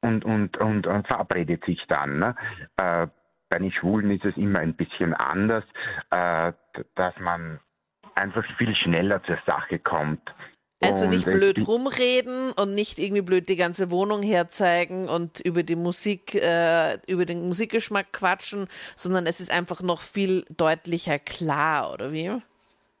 und, 0.00 0.24
und, 0.24 0.56
und, 0.58 0.86
und 0.86 1.06
verabredet 1.06 1.64
sich 1.64 1.80
dann. 1.88 2.18
Ne? 2.18 2.34
Äh, 2.76 3.06
bei 3.48 3.58
den 3.58 3.72
Schwulen 3.72 4.10
ist 4.10 4.24
es 4.24 4.36
immer 4.36 4.60
ein 4.60 4.74
bisschen 4.74 5.14
anders, 5.14 5.64
äh, 6.10 6.52
dass 6.94 7.14
man 7.20 7.60
einfach 8.14 8.44
viel 8.56 8.74
schneller 8.74 9.22
zur 9.24 9.38
Sache 9.46 9.78
kommt. 9.78 10.22
Also 10.82 11.06
nicht 11.06 11.26
ich 11.26 11.32
blöd 11.32 11.66
rumreden 11.66 12.52
und 12.52 12.74
nicht 12.74 12.98
irgendwie 12.98 13.22
blöd 13.22 13.48
die 13.48 13.56
ganze 13.56 13.90
Wohnung 13.90 14.22
herzeigen 14.22 15.08
und 15.08 15.40
über 15.40 15.62
die 15.62 15.76
Musik, 15.76 16.34
äh, 16.34 16.98
über 17.06 17.24
den 17.24 17.46
Musikgeschmack 17.46 18.12
quatschen, 18.12 18.68
sondern 18.94 19.26
es 19.26 19.40
ist 19.40 19.50
einfach 19.50 19.80
noch 19.80 20.02
viel 20.02 20.44
deutlicher 20.50 21.18
klar, 21.18 21.92
oder 21.94 22.12
wie? 22.12 22.30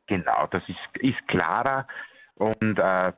Genau, 0.06 0.46
das 0.50 0.62
ist, 0.68 1.02
ist 1.02 1.28
klarer. 1.28 1.86
Und 2.36 2.78
äh, 2.78 3.12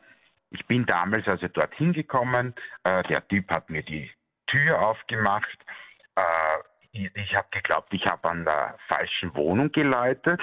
ich 0.50 0.66
bin 0.66 0.86
damals 0.86 1.26
also 1.28 1.48
dorthin 1.48 1.92
gekommen. 1.92 2.54
Äh, 2.84 3.02
der 3.04 3.26
Typ 3.28 3.50
hat 3.50 3.70
mir 3.70 3.82
die 3.82 4.10
Tür 4.46 4.80
aufgemacht. 4.80 5.58
Äh, 6.16 6.22
ich 6.92 7.14
ich 7.14 7.34
habe 7.34 7.48
geglaubt, 7.50 7.92
ich 7.92 8.06
habe 8.06 8.28
an 8.28 8.44
der 8.44 8.76
falschen 8.88 9.34
Wohnung 9.34 9.70
geläutet. 9.72 10.40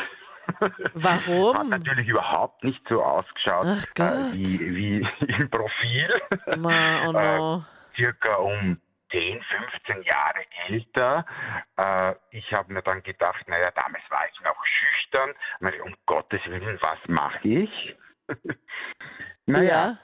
Warum? 0.94 1.58
Hat 1.58 1.68
natürlich 1.68 2.08
überhaupt 2.08 2.64
nicht 2.64 2.82
so 2.88 3.04
ausgeschaut 3.04 3.66
äh, 3.98 4.34
wie, 4.34 4.76
wie 4.76 5.08
im 5.28 5.50
Profil. 5.50 6.22
Ma, 6.58 7.08
oh 7.08 7.12
no. 7.12 7.58
Äh, 7.58 7.96
circa 7.96 8.36
um 8.36 8.80
10, 9.12 9.42
15 9.86 10.04
Jahre 10.04 10.46
älter. 10.68 11.26
Äh, 11.78 12.14
ich 12.32 12.54
habe 12.54 12.74
mir 12.74 12.84
dann 12.84 13.02
gedacht, 13.02 13.48
naja, 13.48 13.72
damals 13.72 14.04
war 14.10 14.26
ich 14.32 14.40
noch 14.42 14.58
schüchtern. 14.66 15.32
Um 15.84 15.96
Gottes 16.06 16.42
Willen, 16.46 16.78
was 16.82 17.00
mache 17.08 17.48
ich? 17.48 17.96
naja, 19.46 19.70
ja. 19.70 19.98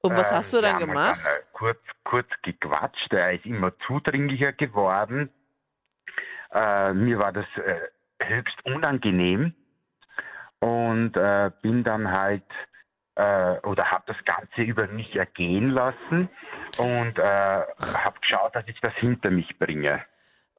Und 0.00 0.16
was 0.16 0.30
äh, 0.30 0.34
hast 0.34 0.52
du 0.52 0.58
wir 0.58 0.62
dann 0.62 0.74
haben 0.74 0.86
gemacht? 0.86 1.20
Dann, 1.24 1.32
äh, 1.32 1.44
kurz, 1.52 1.80
kurz 2.04 2.28
gequatscht. 2.42 3.12
Er 3.12 3.32
ist 3.34 3.46
immer 3.46 3.76
zudringlicher 3.86 4.52
geworden. 4.52 5.30
Äh, 6.52 6.92
mir 6.94 7.18
war 7.18 7.32
das 7.32 7.46
äh, 7.56 7.80
höchst 8.24 8.64
unangenehm 8.64 9.54
und 10.60 11.16
äh, 11.16 11.50
bin 11.62 11.84
dann 11.84 12.10
halt 12.10 12.44
äh, 13.16 13.58
oder 13.66 13.90
habe 13.90 14.04
das 14.06 14.16
Ganze 14.24 14.62
über 14.62 14.86
mich 14.88 15.14
ergehen 15.16 15.70
lassen 15.70 16.28
und 16.78 17.18
äh, 17.18 17.22
habe 17.22 18.20
geschaut, 18.20 18.54
dass 18.54 18.66
ich 18.66 18.80
das 18.80 18.94
hinter 18.94 19.30
mich 19.30 19.58
bringe. 19.58 20.04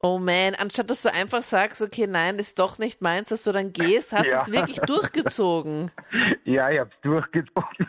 Oh 0.02 0.18
man, 0.18 0.56
anstatt 0.56 0.90
dass 0.90 1.02
du 1.02 1.12
einfach 1.14 1.42
sagst, 1.42 1.82
okay, 1.82 2.08
nein, 2.08 2.40
ist 2.40 2.58
doch 2.60 2.80
nicht 2.80 3.02
meins, 3.02 3.30
dass 3.30 3.44
du 3.44 3.52
dann 3.52 3.74
gehst, 3.74 4.14
hast 4.14 4.26
du 4.28 4.32
Ja. 4.32 4.42
es 4.44 4.52
wirklich 4.52 4.80
durchgezogen. 4.88 5.92
Ja, 6.46 6.70
ich 6.70 6.80
habe 6.80 6.90
es 6.96 7.02
durchgezogen. 7.02 7.88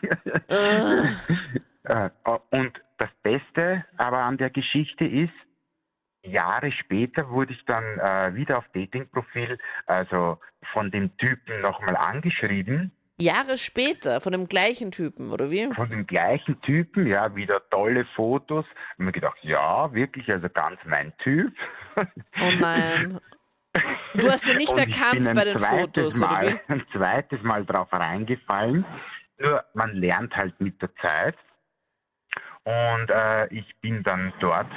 Äh, 1.85 2.11
Und 2.51 2.73
das 2.99 3.11
Beste 3.23 3.85
aber 3.97 4.19
an 4.19 4.37
der 4.39 4.51
Geschichte 4.51 5.05
ist, 5.05 5.33
Jahre 6.23 6.71
später 6.73 7.31
wurde 7.31 7.55
ich 7.55 7.65
dann 7.65 7.83
äh, 7.99 8.35
wieder 8.35 8.59
auf 8.59 8.65
Datingprofil, 8.75 9.59
also 9.87 10.39
von 10.75 10.91
dem 10.91 11.17
Typen 11.17 11.61
nochmal 11.63 11.97
angeschrieben, 11.97 12.93
Jahre 13.21 13.59
später, 13.59 14.21
von 14.21 14.33
dem 14.33 14.47
gleichen 14.47 14.91
Typen, 14.91 15.31
oder 15.31 15.51
wie? 15.51 15.73
von 15.75 15.91
dem 15.91 16.07
gleichen 16.07 16.61
Typen, 16.63 17.07
ja, 17.07 17.35
wieder 17.35 17.63
tolle 17.71 18.05
Fotos. 18.17 18.65
Und 18.99 19.05
mir 19.05 19.13
gedacht, 19.13 19.39
ja, 19.43 19.93
wirklich, 19.93 20.31
also 20.31 20.49
ganz 20.49 20.81
mein 20.85 21.13
Typ. 21.19 21.53
Oh 21.97 22.51
nein. 22.59 23.21
Du 24.15 24.29
hast 24.29 24.49
ihn 24.49 24.57
nicht 24.57 24.73
ich 24.73 24.79
erkannt 24.79 25.33
bei 25.35 25.45
den 25.45 25.59
Fotos, 25.59 26.21
oder 26.21 26.27
Mal, 26.27 26.53
wie? 26.53 26.61
Ein 26.73 26.85
zweites 26.93 27.43
Mal 27.43 27.65
drauf 27.65 27.93
reingefallen. 27.93 28.85
Nur 29.39 29.65
man 29.75 29.95
lernt 29.95 30.35
halt 30.37 30.61
mit 30.61 30.81
der 30.83 30.95
Zeit. 30.97 31.37
Und 32.65 33.11
äh, 33.11 33.47
ich 33.55 33.67
bin 33.81 34.03
dann 34.03 34.33
dort, 34.41 34.71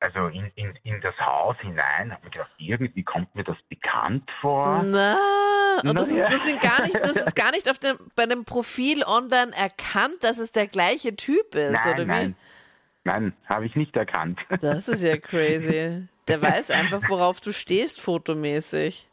also 0.00 0.26
in, 0.28 0.50
in, 0.54 0.74
in 0.82 1.00
das 1.02 1.14
Haus 1.20 1.56
hinein, 1.60 2.12
habe 2.12 2.24
mir 2.24 2.30
gedacht, 2.30 2.50
irgendwie 2.56 3.02
kommt 3.04 3.34
mir 3.34 3.44
das 3.44 3.56
bekannt 3.68 4.28
vor. 4.40 4.82
Na, 4.84 5.16
und 5.84 5.94
das, 5.94 6.08
ist, 6.08 6.14
Na 6.14 6.22
ja. 6.22 6.28
das, 6.30 6.42
sind 6.44 6.60
gar 6.60 6.82
nicht, 6.82 6.96
das 6.96 7.16
ist 7.16 7.36
gar 7.36 7.50
nicht 7.52 7.68
auf 7.70 7.78
dem, 7.78 7.96
bei 8.16 8.26
dem 8.26 8.44
Profil 8.44 9.04
online 9.04 9.52
erkannt, 9.54 10.16
dass 10.22 10.38
es 10.38 10.52
der 10.52 10.66
gleiche 10.66 11.14
Typ 11.16 11.54
ist, 11.54 11.72
nein, 11.72 11.94
oder 11.94 12.02
wie? 12.04 12.08
nein, 12.08 12.36
nein, 13.04 13.32
habe 13.46 13.66
ich 13.66 13.76
nicht 13.76 13.94
erkannt. 13.96 14.40
Das 14.60 14.88
ist 14.88 15.02
ja 15.02 15.16
crazy. 15.18 16.08
Der 16.28 16.40
weiß 16.42 16.70
einfach, 16.70 17.02
worauf 17.08 17.40
du 17.40 17.52
stehst, 17.52 18.00
fotomäßig. 18.00 19.08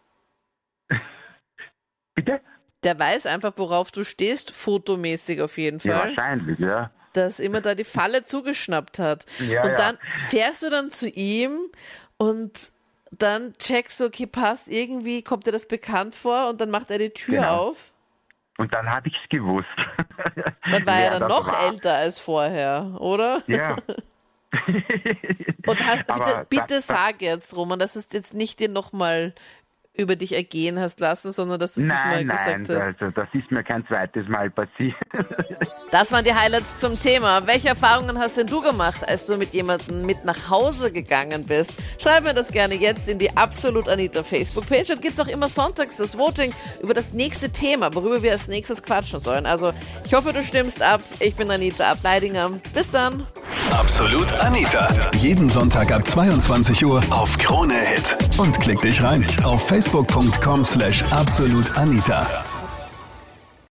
Bitte? 2.15 2.41
Der 2.83 2.97
weiß 2.97 3.25
einfach, 3.25 3.53
worauf 3.57 3.91
du 3.91 4.03
stehst, 4.03 4.51
fotomäßig 4.51 5.41
auf 5.41 5.57
jeden 5.57 5.79
Ja, 5.79 5.99
Fall. 5.99 6.07
wahrscheinlich, 6.09 6.59
ja. 6.59 6.91
Dass 7.17 7.39
immer 7.39 7.61
da 7.61 7.75
die 7.75 7.83
Falle 7.83 8.23
zugeschnappt 8.23 8.99
hat. 8.99 9.25
Ja, 9.39 9.63
und 9.63 9.69
ja. 9.71 9.75
dann 9.75 9.97
fährst 10.29 10.63
du 10.63 10.69
dann 10.69 10.91
zu 10.91 11.09
ihm 11.09 11.57
und 12.17 12.71
dann 13.11 13.53
checkst 13.57 13.99
du, 13.99 14.05
okay, 14.05 14.27
passt, 14.27 14.67
irgendwie 14.67 15.21
kommt 15.23 15.47
dir 15.47 15.51
das 15.51 15.67
bekannt 15.67 16.13
vor 16.15 16.49
und 16.49 16.59
dann 16.61 16.69
macht 16.69 16.91
er 16.91 16.99
die 16.99 17.09
Tür 17.11 17.35
Genau. 17.37 17.69
auf. 17.69 17.91
Und 18.57 18.73
dann 18.73 18.89
habe 18.89 19.07
ich 19.07 19.13
es 19.23 19.29
gewusst. 19.29 19.67
Dann 20.71 20.85
war 20.85 20.95
Wer 20.97 21.11
er 21.11 21.19
dann 21.19 21.29
noch 21.29 21.47
war. 21.47 21.67
älter 21.71 21.93
als 21.93 22.19
vorher, 22.19 22.97
oder? 22.99 23.43
Ja. 23.45 23.75
Und 25.67 25.85
hast, 25.85 26.07
bitte, 26.07 26.45
bitte 26.49 26.65
das- 26.75 26.87
sag 26.87 27.21
jetzt, 27.21 27.55
Roman, 27.55 27.77
dass 27.79 27.93
du 27.93 27.99
es 27.99 28.07
jetzt 28.11 28.33
nicht 28.33 28.59
dir 28.59 28.69
nochmal 28.69 29.33
über 29.97 30.15
dich 30.15 30.33
ergehen 30.33 30.79
hast 30.79 30.99
lassen, 30.99 31.31
sondern 31.31 31.59
dass 31.59 31.73
du 31.73 31.81
diesmal 31.81 32.23
Nein, 32.23 32.27
nein, 32.27 32.63
gesagt 32.63 32.69
hast. 32.69 33.01
also 33.01 33.11
das 33.15 33.27
ist 33.33 33.51
mir 33.51 33.63
kein 33.63 33.85
zweites 33.87 34.27
Mal 34.27 34.49
passiert. 34.49 34.95
Das 35.89 36.11
waren 36.11 36.25
die 36.25 36.33
Highlights 36.33 36.79
zum 36.79 36.99
Thema. 36.99 37.47
Welche 37.47 37.69
Erfahrungen 37.69 38.19
hast 38.19 38.35
denn 38.35 38.45
du 38.47 38.61
gemacht, 38.61 39.07
als 39.07 39.25
du 39.25 39.37
mit 39.37 39.53
jemandem 39.53 40.05
mit 40.05 40.25
nach 40.25 40.49
Hause 40.49 40.91
gegangen 40.91 41.45
bist? 41.45 41.71
Schreib 41.97 42.25
mir 42.25 42.33
das 42.33 42.49
gerne 42.49 42.75
jetzt 42.75 43.07
in 43.07 43.19
die 43.19 43.35
Absolut 43.37 43.87
Anita 43.87 44.21
Facebook-Page. 44.21 44.89
Dort 44.89 45.01
gibt's 45.01 45.19
auch 45.21 45.27
immer 45.29 45.47
sonntags 45.47 45.95
das 45.95 46.17
Voting 46.17 46.53
über 46.83 46.93
das 46.93 47.13
nächste 47.13 47.51
Thema, 47.51 47.93
worüber 47.95 48.21
wir 48.21 48.33
als 48.33 48.49
nächstes 48.49 48.83
quatschen 48.83 49.21
sollen. 49.21 49.45
Also 49.45 49.71
ich 50.05 50.13
hoffe, 50.13 50.33
du 50.33 50.41
stimmst 50.43 50.81
ab. 50.81 51.01
Ich 51.21 51.35
bin 51.35 51.49
Anita 51.49 51.85
Ableidinger. 51.89 52.51
Bis 52.73 52.91
dann. 52.91 53.25
Absolut 53.71 54.31
Anita. 54.41 54.89
Jeden 55.15 55.47
Sonntag 55.47 55.91
ab 55.93 56.05
22 56.05 56.85
Uhr 56.85 57.01
auf 57.11 57.37
Krone 57.37 57.73
Hit. 57.75 58.17
Und 58.37 58.59
klick 58.59 58.81
dich 58.81 59.01
rein 59.01 59.25
auf 59.45 59.65
facebook.com 59.87 60.63
slash 60.63 61.01
absolutanita. 61.11 62.46